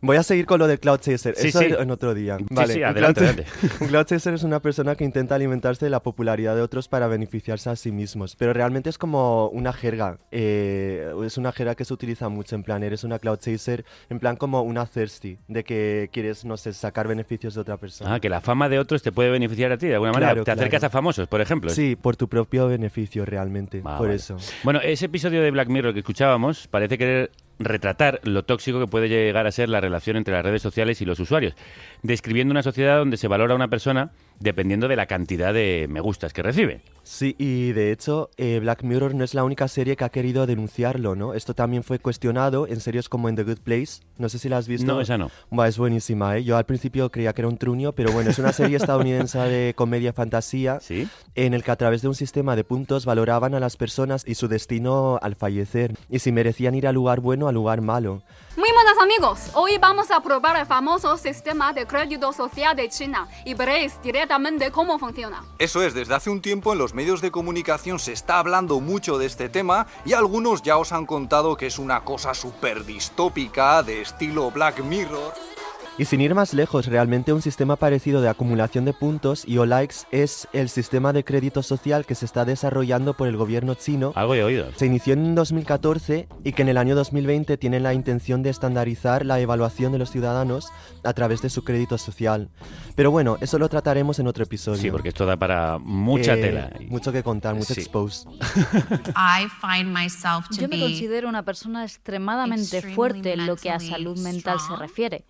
[0.00, 1.34] Voy a seguir con lo del Cloud Chaser.
[1.36, 1.66] Sí, Eso sí.
[1.78, 2.36] en otro día.
[2.38, 3.52] Sí, Vale, sí, un adelante, Cloud- adelante.
[3.80, 7.06] un Cloud Chaser es una persona que intenta alimentarse de la popularidad de otros para
[7.08, 8.36] beneficiarse a sí mismos.
[8.36, 10.18] Pero realmente es como una jerga.
[10.30, 12.54] eh, es una jerga que se utiliza mucho.
[12.54, 16.56] En plan, eres una Cloud Chaser, en plan como una thirsty, de que quieres, no
[16.56, 18.14] sé, sacar beneficios de otra persona.
[18.14, 20.32] Ah, que la fama de otros te puede beneficiar a ti de alguna manera.
[20.32, 20.86] Claro, te acercas claro.
[20.86, 21.70] a famosos, por ejemplo.
[21.70, 23.78] Sí, por tu propio beneficio realmente.
[23.84, 24.14] Ah, por vale.
[24.16, 24.36] eso.
[24.64, 29.08] Bueno, ese episodio de Black Mirror que escuchábamos parece querer retratar lo tóxico que puede
[29.08, 31.54] llegar a ser la relación entre las redes sociales y los usuarios,
[32.02, 34.10] describiendo una sociedad donde se valora a una persona
[34.40, 36.82] dependiendo de la cantidad de me gustas que recibe.
[37.02, 40.46] Sí, y de hecho, eh, Black Mirror no es la única serie que ha querido
[40.46, 41.32] denunciarlo, ¿no?
[41.32, 44.02] Esto también fue cuestionado en series como In The Good Place.
[44.18, 44.86] No sé si la has visto.
[44.86, 45.30] No, esa no.
[45.50, 46.44] Buah, es buenísima, ¿eh?
[46.44, 49.72] Yo al principio creía que era un truño, pero bueno, es una serie estadounidense de
[49.74, 50.80] comedia fantasía
[51.34, 54.34] en el que a través de un sistema de puntos valoraban a las personas y
[54.34, 58.22] su destino al fallecer, y si merecían ir al lugar bueno o al lugar malo.
[58.56, 58.67] Muy
[59.00, 64.00] amigos, hoy vamos a probar el famoso sistema de crédito social de China y veréis
[64.02, 65.44] directamente cómo funciona.
[65.58, 69.18] Eso es, desde hace un tiempo en los medios de comunicación se está hablando mucho
[69.18, 73.82] de este tema y algunos ya os han contado que es una cosa súper distópica
[73.82, 75.57] de estilo Black Mirror.
[76.00, 79.66] Y sin ir más lejos, realmente un sistema parecido de acumulación de puntos y o
[79.66, 84.12] likes es el sistema de crédito social que se está desarrollando por el gobierno chino.
[84.14, 84.68] Algo he oído.
[84.76, 89.26] Se inició en 2014 y que en el año 2020 tienen la intención de estandarizar
[89.26, 90.68] la evaluación de los ciudadanos
[91.02, 92.48] a través de su crédito social.
[92.94, 94.80] Pero bueno, eso lo trataremos en otro episodio.
[94.80, 96.70] Sí, porque esto da para mucha Eh, tela.
[96.88, 97.80] Mucho que contar, mucho Sí.
[97.80, 98.24] expose.
[99.16, 103.70] I find myself to Yo me be considero una persona extremadamente fuerte en lo que
[103.72, 105.24] a salud mental se refiere.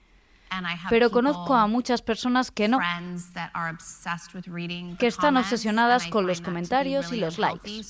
[0.90, 2.78] Pero conozco a muchas personas que no,
[4.98, 7.82] que están obsesionadas con los comentarios y los likes.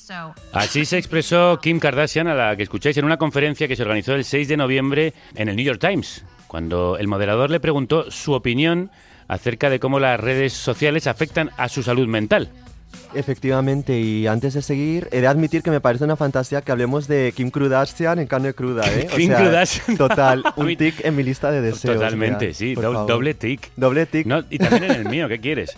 [0.52, 4.14] Así se expresó Kim Kardashian, a la que escucháis en una conferencia que se organizó
[4.14, 8.32] el 6 de noviembre en el New York Times, cuando el moderador le preguntó su
[8.32, 8.90] opinión
[9.28, 12.50] acerca de cómo las redes sociales afectan a su salud mental.
[13.14, 17.08] Efectivamente, y antes de seguir, he de admitir que me parece una fantasía que hablemos
[17.08, 19.06] de Kim Kardashian en carne cruda, ¿eh?
[19.12, 19.96] O Kim sea, Kardashian.
[19.96, 21.94] Total, un tic en mi lista de deseos.
[21.96, 23.08] Totalmente, mira, sí, por do- favor.
[23.10, 23.70] doble tic.
[23.76, 24.26] Doble tic.
[24.26, 25.70] No, y también en el mío, ¿qué quieres?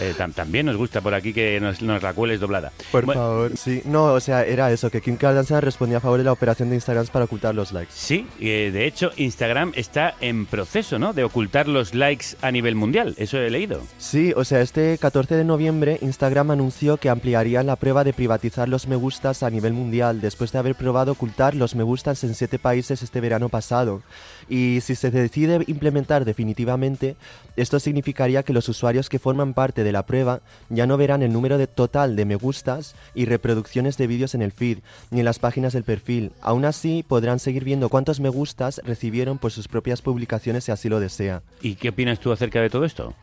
[0.00, 2.72] Eh, tam- también nos gusta por aquí que nos, nos la cueles doblada.
[2.92, 3.82] Por Bueno, favor, sí.
[3.84, 6.76] No, o sea, era eso, que Kim Kardashian respondía a favor de la operación de
[6.76, 7.92] Instagram para ocultar los likes.
[7.94, 11.12] Sí, y, eh, de hecho Instagram está en proceso, ¿no?
[11.12, 13.82] De ocultar los likes a nivel mundial, eso he leído.
[13.98, 16.67] Sí, o sea, este 14 de noviembre Instagram anunció
[17.00, 20.74] que ampliarían la prueba de privatizar los me gustas a nivel mundial después de haber
[20.74, 24.02] probado ocultar los me gustas en siete países este verano pasado.
[24.48, 27.16] Y si se decide implementar definitivamente,
[27.56, 31.32] esto significaría que los usuarios que forman parte de la prueba ya no verán el
[31.32, 34.78] número de total de me gustas y reproducciones de vídeos en el feed
[35.10, 36.32] ni en las páginas del perfil.
[36.40, 40.88] Aún así, podrán seguir viendo cuántos me gustas recibieron por sus propias publicaciones si así
[40.88, 41.42] lo desea.
[41.62, 43.14] ¿Y qué opinas tú acerca de todo esto?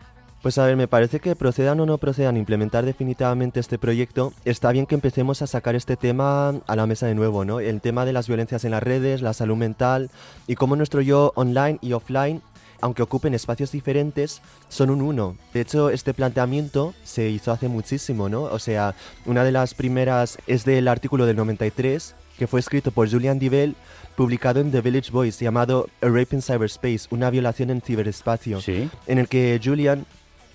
[0.45, 4.31] Pues a ver, me parece que procedan o no procedan a implementar definitivamente este proyecto,
[4.45, 7.59] está bien que empecemos a sacar este tema a la mesa de nuevo, ¿no?
[7.59, 10.11] El tema de las violencias en las redes, la salud mental
[10.45, 12.43] y cómo nuestro yo online y offline,
[12.79, 15.35] aunque ocupen espacios diferentes, son un uno.
[15.51, 18.43] De hecho, este planteamiento se hizo hace muchísimo, ¿no?
[18.43, 18.93] O sea,
[19.25, 23.75] una de las primeras es del artículo del 93, que fue escrito por Julian Divell,
[24.15, 29.17] publicado en The Village Voice, llamado A Rape in Cyberspace, una violación en ciberespacio, en
[29.17, 30.05] el que Julian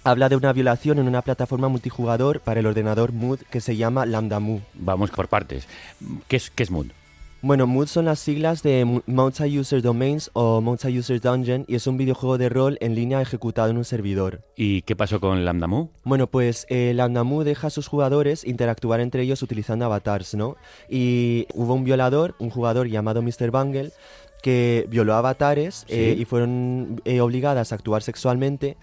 [0.05, 4.07] habla de una violación en una plataforma multijugador para el ordenador Mood que se llama
[4.07, 4.61] Lambda Mu.
[4.75, 5.67] Vamos por partes.
[6.29, 6.87] ¿Qué es, qué es Mood?
[7.43, 11.97] Bueno, Mood son las siglas de Mu- Multi-User Domains o Multi-User Dungeon y es un
[11.97, 14.43] videojuego de rol en línea ejecutado en un servidor.
[14.57, 15.89] ¿Y qué pasó con Lambda Mu?
[16.05, 20.57] Bueno, pues eh, Lambda Mu deja a sus jugadores interactuar entre ellos utilizando avatars, ¿no?
[20.91, 23.51] Y hubo un violador, un jugador llamado Mr.
[23.51, 23.91] Bungle,
[24.43, 28.77] que violó avatares eh, y fueron eh, obligadas a actuar sexualmente.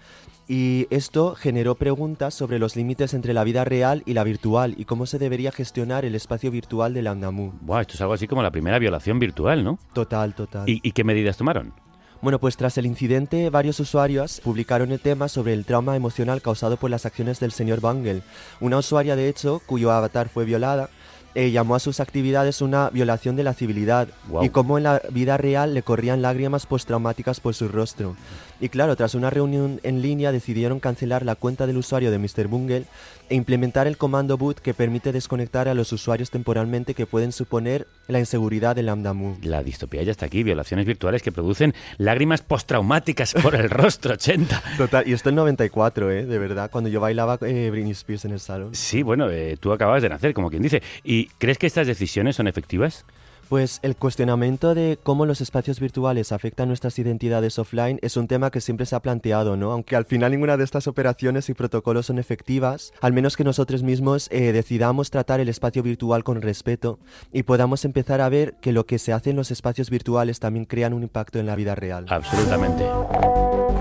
[0.50, 4.86] Y esto generó preguntas sobre los límites entre la vida real y la virtual y
[4.86, 7.52] cómo se debería gestionar el espacio virtual de Lambda Mu.
[7.60, 9.78] Buah, esto es algo así como la primera violación virtual, ¿no?
[9.92, 10.66] Total, total.
[10.66, 11.74] ¿Y, y qué medidas tomaron?
[12.22, 16.78] Bueno, pues tras el incidente, varios usuarios publicaron el tema sobre el trauma emocional causado
[16.78, 18.22] por las acciones del señor Bungle.
[18.60, 20.88] Una usuaria, de hecho, cuyo avatar fue violada,
[21.34, 24.08] eh, llamó a sus actividades una violación de la civilidad
[24.42, 28.16] y cómo en la vida real le corrían lágrimas postraumáticas por su rostro.
[28.60, 32.48] Y claro, tras una reunión en línea decidieron cancelar la cuenta del usuario de Mr.
[32.48, 32.84] Bungle
[33.28, 37.86] e implementar el comando boot que permite desconectar a los usuarios temporalmente que pueden suponer
[38.08, 39.38] la inseguridad del Lambda Moon.
[39.42, 44.62] La distopía ya está aquí, violaciones virtuales que producen lágrimas postraumáticas por el rostro 80.
[44.76, 46.26] Total, y esto en 94, ¿eh?
[46.26, 48.74] De verdad, cuando yo bailaba eh, Britney Spears en el salón.
[48.74, 50.82] Sí, bueno, eh, tú acabas de nacer, como quien dice.
[51.04, 53.04] ¿Y crees que estas decisiones son efectivas?
[53.48, 58.50] Pues el cuestionamiento de cómo los espacios virtuales afectan nuestras identidades offline es un tema
[58.50, 59.72] que siempre se ha planteado, ¿no?
[59.72, 63.82] Aunque al final ninguna de estas operaciones y protocolos son efectivas, al menos que nosotros
[63.82, 66.98] mismos eh, decidamos tratar el espacio virtual con respeto
[67.32, 70.66] y podamos empezar a ver que lo que se hace en los espacios virtuales también
[70.66, 72.04] crean un impacto en la vida real.
[72.10, 72.84] Absolutamente.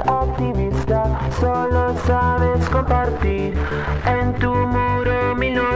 [0.05, 3.53] Activista, solo sabes compartir
[4.05, 5.16] en tu muro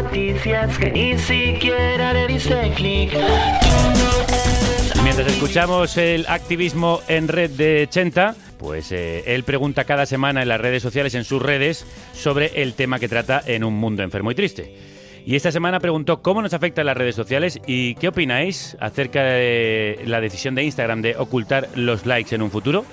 [0.01, 3.11] noticias que ni siquiera le diste clic.
[5.03, 10.47] Mientras escuchamos el activismo en red de Chenta, pues eh, él pregunta cada semana en
[10.47, 14.31] las redes sociales, en sus redes, sobre el tema que trata en un mundo enfermo
[14.31, 14.75] y triste.
[15.25, 20.01] Y esta semana preguntó cómo nos afectan las redes sociales y qué opináis acerca de
[20.05, 22.85] la decisión de Instagram de ocultar los likes en un futuro.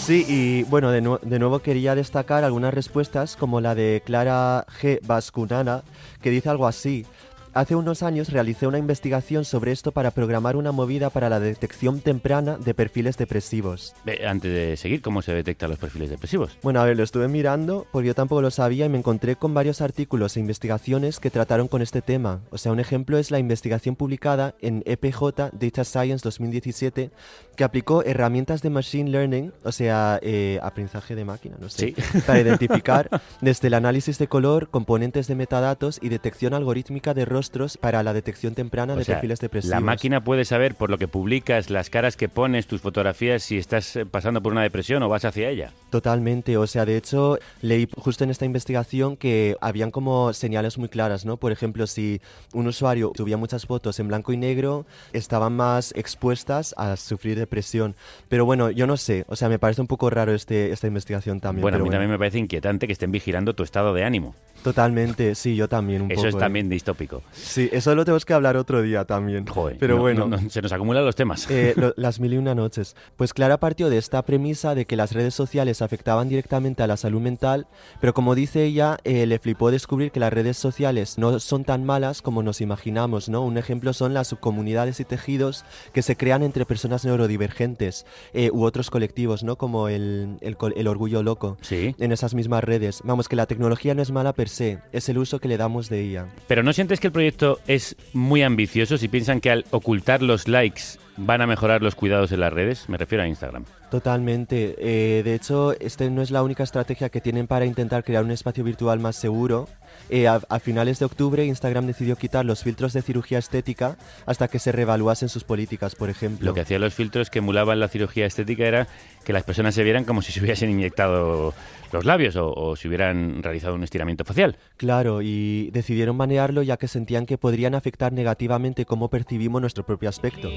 [0.00, 4.98] Sí, y bueno, de, de nuevo quería destacar algunas respuestas como la de Clara G.
[5.06, 5.82] Vascunana,
[6.20, 7.06] que dice algo así.
[7.52, 11.98] Hace unos años realicé una investigación sobre esto para programar una movida para la detección
[12.00, 13.92] temprana de perfiles depresivos.
[14.06, 16.56] Eh, antes de seguir, ¿cómo se detectan los perfiles depresivos?
[16.62, 19.52] Bueno, a ver, lo estuve mirando porque yo tampoco lo sabía y me encontré con
[19.52, 22.40] varios artículos e investigaciones que trataron con este tema.
[22.50, 27.10] O sea, un ejemplo es la investigación publicada en EPJ Data Science 2017
[27.56, 32.20] que aplicó herramientas de Machine Learning, o sea, eh, aprendizaje de máquina, no sé, Sí.
[32.26, 33.10] para identificar
[33.40, 38.12] desde el análisis de color, componentes de metadatos y detección algorítmica de rostros para la
[38.12, 39.70] detección temprana O de sea, perfiles depresivos.
[39.70, 43.56] la máquina puede saber por lo que publicas, las caras que pones, tus fotografías, si
[43.56, 45.72] estás eh, pasando por una depresión o vas hacia ella.
[45.88, 50.90] Totalmente, o sea, de hecho, leí justo en esta investigación que habían como señales muy
[50.90, 51.38] claras, ¿no?
[51.38, 52.20] Por ejemplo, si
[52.52, 54.84] un usuario subía muchas fotos en blanco y negro,
[55.14, 57.94] estaban más expuestas a sufrir depresión.
[58.28, 61.40] Pero bueno, yo no sé, o sea, me parece un poco raro este, esta investigación
[61.40, 61.62] también.
[61.62, 64.34] bueno, a mí también me parece inquietante que estén vigilando tu estado de ánimo.
[64.62, 66.28] Totalmente, sí, yo también un Eso poco.
[66.28, 66.38] es ¿eh?
[66.38, 67.22] también distópico.
[67.32, 69.44] Sí, eso lo tenemos que hablar otro día también.
[69.78, 70.26] Pero no- bueno.
[70.26, 71.48] no- no, se nos acumulan los temas.
[71.50, 72.96] Eh, lo- las mil y una noches.
[73.16, 76.96] Pues Clara partió de esta premisa de que las redes sociales afectaban directamente a la
[76.96, 77.66] salud mental,
[78.00, 81.84] pero como dice ella, eh, le flipó descubrir que las redes sociales no son tan
[81.84, 83.42] malas como nos imaginamos, ¿no?
[83.42, 88.64] Un ejemplo son las subcomunidades y tejidos que se crean entre personas neurodivergentes eh, u
[88.64, 89.56] otros colectivos, ¿no?
[89.56, 91.56] Como el, el el orgullo loco.
[91.62, 91.94] Sí.
[91.98, 93.00] En esas mismas redes.
[93.04, 95.88] Vamos, que la tecnología no es mala per se, es el uso que le damos
[95.88, 96.26] de ella.
[96.46, 100.48] Pero ¿no sientes que el proyecto es muy ambicioso si piensan que al ocultar los
[100.48, 100.82] likes
[101.18, 102.88] van a mejorar los cuidados en las redes?
[102.88, 103.66] Me refiero a Instagram.
[103.90, 104.74] Totalmente.
[104.78, 108.30] Eh, de hecho, esta no es la única estrategia que tienen para intentar crear un
[108.30, 109.68] espacio virtual más seguro.
[110.10, 113.96] Eh, a, a finales de octubre, Instagram decidió quitar los filtros de cirugía estética
[114.26, 116.46] hasta que se reevaluasen sus políticas, por ejemplo.
[116.46, 118.88] Lo que hacían los filtros que emulaban la cirugía estética era
[119.24, 121.54] que las personas se vieran como si se hubiesen inyectado
[121.92, 124.56] los labios o, o si hubieran realizado un estiramiento facial.
[124.76, 130.08] Claro, y decidieron banearlo ya que sentían que podrían afectar negativamente cómo percibimos nuestro propio
[130.08, 130.48] aspecto.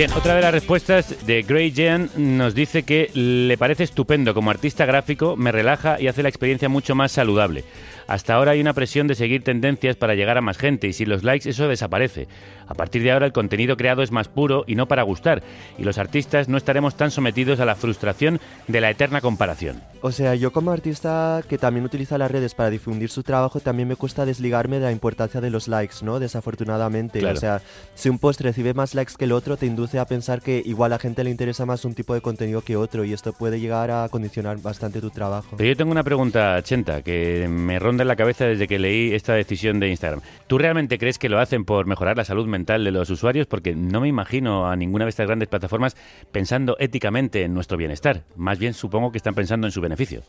[0.00, 4.50] Bien, otra de las respuestas de Grey Jean nos dice que le parece estupendo como
[4.50, 7.64] artista gráfico, me relaja y hace la experiencia mucho más saludable.
[8.10, 11.08] Hasta ahora hay una presión de seguir tendencias para llegar a más gente y sin
[11.08, 12.26] los likes eso desaparece.
[12.66, 15.44] A partir de ahora el contenido creado es más puro y no para gustar,
[15.78, 19.80] y los artistas no estaremos tan sometidos a la frustración de la eterna comparación.
[20.02, 23.86] O sea, yo como artista que también utiliza las redes para difundir su trabajo, también
[23.86, 26.18] me cuesta desligarme de la importancia de los likes, ¿no?
[26.18, 27.20] Desafortunadamente.
[27.20, 27.36] Claro.
[27.36, 27.60] O sea,
[27.94, 30.92] si un post recibe más likes que el otro, te induce a pensar que igual
[30.92, 33.60] a la gente le interesa más un tipo de contenido que otro y esto puede
[33.60, 35.54] llegar a condicionar bastante tu trabajo.
[35.56, 39.12] Pero yo tengo una pregunta, Chenta, que me ronda en la cabeza desde que leí
[39.12, 40.20] esta decisión de Instagram.
[40.46, 43.46] ¿Tú realmente crees que lo hacen por mejorar la salud mental de los usuarios?
[43.46, 45.96] Porque no me imagino a ninguna de estas grandes plataformas
[46.32, 48.24] pensando éticamente en nuestro bienestar.
[48.36, 50.22] Más bien supongo que están pensando en su beneficio.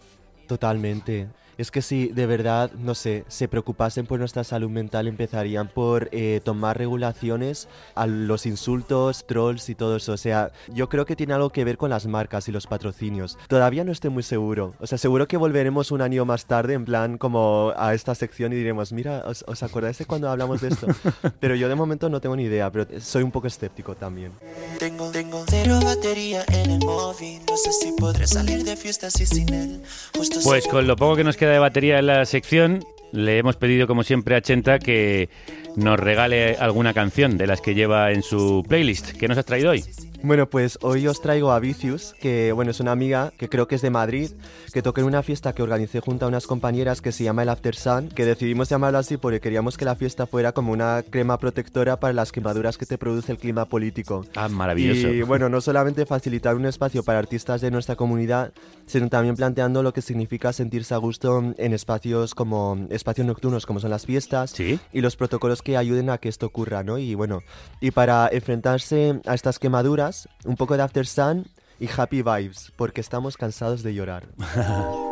[0.48, 1.27] Totalmente.
[1.62, 6.10] Es que si de verdad, no sé, se preocupasen por nuestra salud mental, empezarían por
[6.12, 10.14] eh, tomar regulaciones a los insultos, trolls y todo eso.
[10.14, 13.38] O sea, yo creo que tiene algo que ver con las marcas y los patrocinios.
[13.48, 14.74] Todavía no estoy muy seguro.
[14.80, 18.54] O sea, seguro que volveremos un año más tarde, en plan, como a esta sección
[18.54, 20.88] y diremos, mira, ¿os, os acordáis de cuando hablamos de esto?
[21.40, 24.32] pero yo de momento no tengo ni idea, pero soy un poco escéptico también.
[24.80, 27.40] Tengo, tengo cero batería en el móvil.
[27.48, 29.84] No sé si podré salir de fiestas y sin él.
[30.18, 33.56] Justo Pues con lo poco que nos queda de batería en la sección, le hemos
[33.56, 35.30] pedido como siempre a Chenta que
[35.76, 39.11] nos regale alguna canción de las que lleva en su playlist.
[39.18, 39.84] ¿Qué nos has traído hoy?
[40.23, 43.73] Bueno, pues hoy os traigo a Vicious, que bueno, es una amiga que creo que
[43.73, 44.30] es de Madrid,
[44.72, 47.49] que toca en una fiesta que organicé junto a unas compañeras que se llama el
[47.49, 51.39] After Sun, que decidimos llamarlo así porque queríamos que la fiesta fuera como una crema
[51.39, 54.23] protectora para las quemaduras que te produce el clima político.
[54.35, 55.07] Ah, maravilloso.
[55.07, 58.53] Y bueno, no solamente facilitar un espacio para artistas de nuestra comunidad,
[58.85, 63.80] sino también planteando lo que significa sentirse a gusto en espacios como espacios nocturnos como
[63.80, 66.99] son las fiestas y los protocolos que ayuden a que esto ocurra, ¿no?
[66.99, 67.41] Y bueno,
[67.80, 70.11] y para enfrentarse a estas quemaduras,
[70.46, 71.48] un poco de After Sun
[71.80, 74.28] y Happy Vibes, porque estamos cansados de llorar.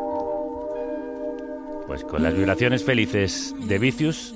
[1.87, 4.35] Pues con las vibraciones felices de Vicious,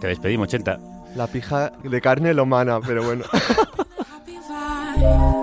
[0.00, 0.78] te despedimos, 80.
[1.16, 3.24] La pija de carne lo mana, pero bueno.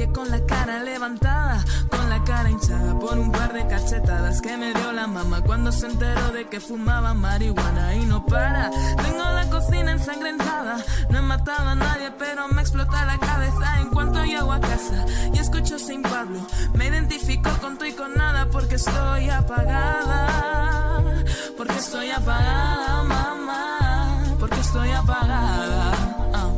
[0.00, 4.56] calle con la cara levantada, con la cara hinchada por un par de cachetadas que
[4.56, 8.70] me dio la mamá cuando se enteró de que fumaba marihuana y no para.
[8.70, 10.78] Tengo la cocina ensangrentada,
[11.10, 15.04] no he matado a nadie, pero me explota la cabeza en cuanto llego a casa
[15.32, 16.40] y escucho sin Pablo.
[16.74, 21.14] Me identifico con todo y con nada porque estoy apagada,
[21.56, 25.92] porque estoy apagada, mamá, porque estoy apagada.
[26.34, 26.50] ah.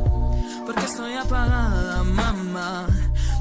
[0.65, 2.87] Porque estoy apagada, mamá.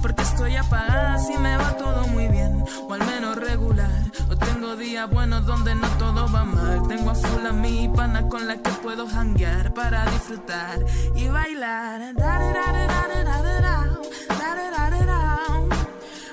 [0.02, 4.02] Porque estoy apagada si me va todo muy bien, o al menos regular.
[4.28, 6.88] O tengo días buenos donde no todo va mal.
[6.88, 10.84] Tengo a full a mi pana con la que puedo hanguear para disfrutar
[11.14, 12.14] y bailar.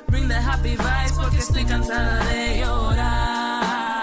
[0.07, 3.99] Bring the happy vibes porque estoy cansada de llorar.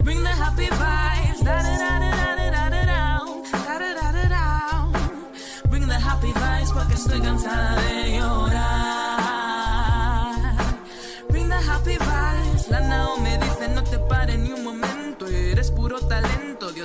[0.00, 1.42] Bring the happy vibes.
[1.42, 3.24] Da-da-da-da-da-da-da-da,
[3.64, 4.88] da-da-da-da-da.
[5.70, 7.75] Bring the happy vibes porque estoy cansada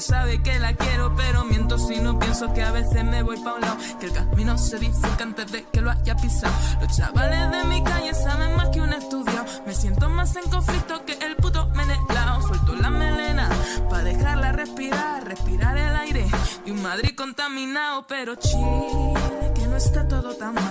[0.01, 3.53] Sabe que la quiero, pero miento si no pienso que a veces me voy pa'
[3.53, 3.77] un lado.
[3.99, 6.53] Que el camino se bifurca antes de que lo haya pisado.
[6.81, 9.45] Los chavales de mi calle saben más que un estudio.
[9.67, 12.41] Me siento más en conflicto que el puto menelao.
[12.41, 13.47] Suelto la melena
[13.91, 16.27] pa' dejarla respirar, respirar el aire
[16.65, 19.13] de un Madrid contaminado, pero chill,
[19.53, 20.70] que no está todo tan mal.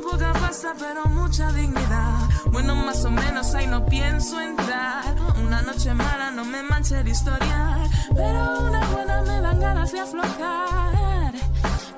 [0.00, 2.28] Poca pasta, pero mucha dignidad.
[2.46, 5.16] Bueno, más o menos ahí no pienso entrar.
[5.44, 10.00] Una noche mala no me manche el historial, pero una buena me dan ganas de
[10.00, 11.32] aflojar.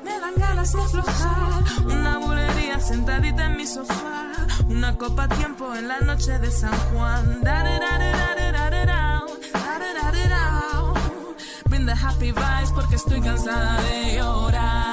[0.04, 1.64] Me dan ganas de aflojar.
[1.84, 4.32] Una bulería sentadita en mi sofá.
[4.68, 7.40] Una copa a tiempo en la noche de San Juan.
[11.90, 14.89] The happy vibes porque estoy cansada de llorar.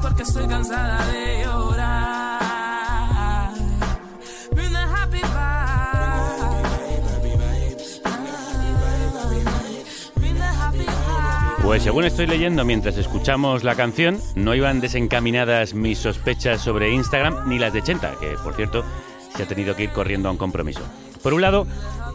[0.00, 2.42] Porque estoy cansada de llorar.
[11.62, 17.48] Pues según estoy leyendo mientras escuchamos la canción, no iban desencaminadas mis sospechas sobre Instagram
[17.48, 18.84] ni las de Chenta, que por cierto
[19.36, 20.82] se ha tenido que ir corriendo a un compromiso.
[21.22, 21.66] Por un lado,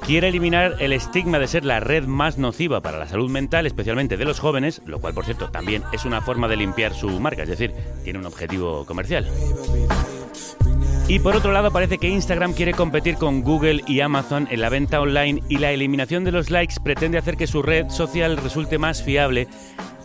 [0.07, 4.15] quiere eliminar el estigma de ser la red más nociva para la salud mental, especialmente
[4.15, 7.43] de los jóvenes, lo cual por cierto también es una forma de limpiar su marca,
[7.43, 7.73] es decir,
[8.05, 9.27] tiene un objetivo comercial.
[11.09, 14.69] Y por otro lado, parece que Instagram quiere competir con Google y Amazon en la
[14.69, 18.77] venta online y la eliminación de los likes pretende hacer que su red social resulte
[18.77, 19.49] más fiable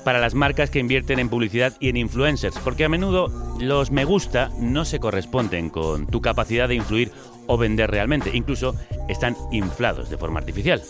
[0.04, 3.28] para las marcas que invierten en publicidad y en influencers, porque a menudo
[3.60, 7.12] los me gusta no se corresponden con tu capacidad de influir
[7.46, 8.74] o vender realmente, incluso
[9.08, 10.82] están inflados de forma artificial.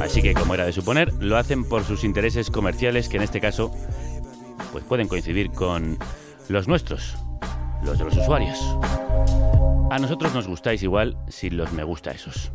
[0.00, 3.40] Así que, como era de suponer, lo hacen por sus intereses comerciales que en este
[3.40, 3.72] caso
[4.72, 5.98] pues pueden coincidir con
[6.48, 7.16] los nuestros,
[7.84, 8.58] los de los usuarios.
[9.90, 12.52] A nosotros nos gustáis igual sin los me gusta esos.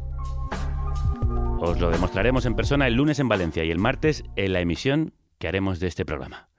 [1.61, 5.13] Os lo demostraremos en persona el lunes en Valencia y el martes en la emisión
[5.37, 6.49] que haremos de este programa.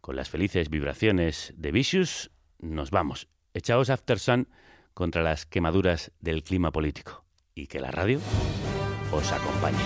[0.00, 2.30] Con las felices vibraciones de Vicious,
[2.60, 3.28] nos vamos.
[3.54, 4.48] Echaos After Sun
[4.98, 8.18] contra las quemaduras del clima político y que la radio
[9.12, 9.78] os acompañe.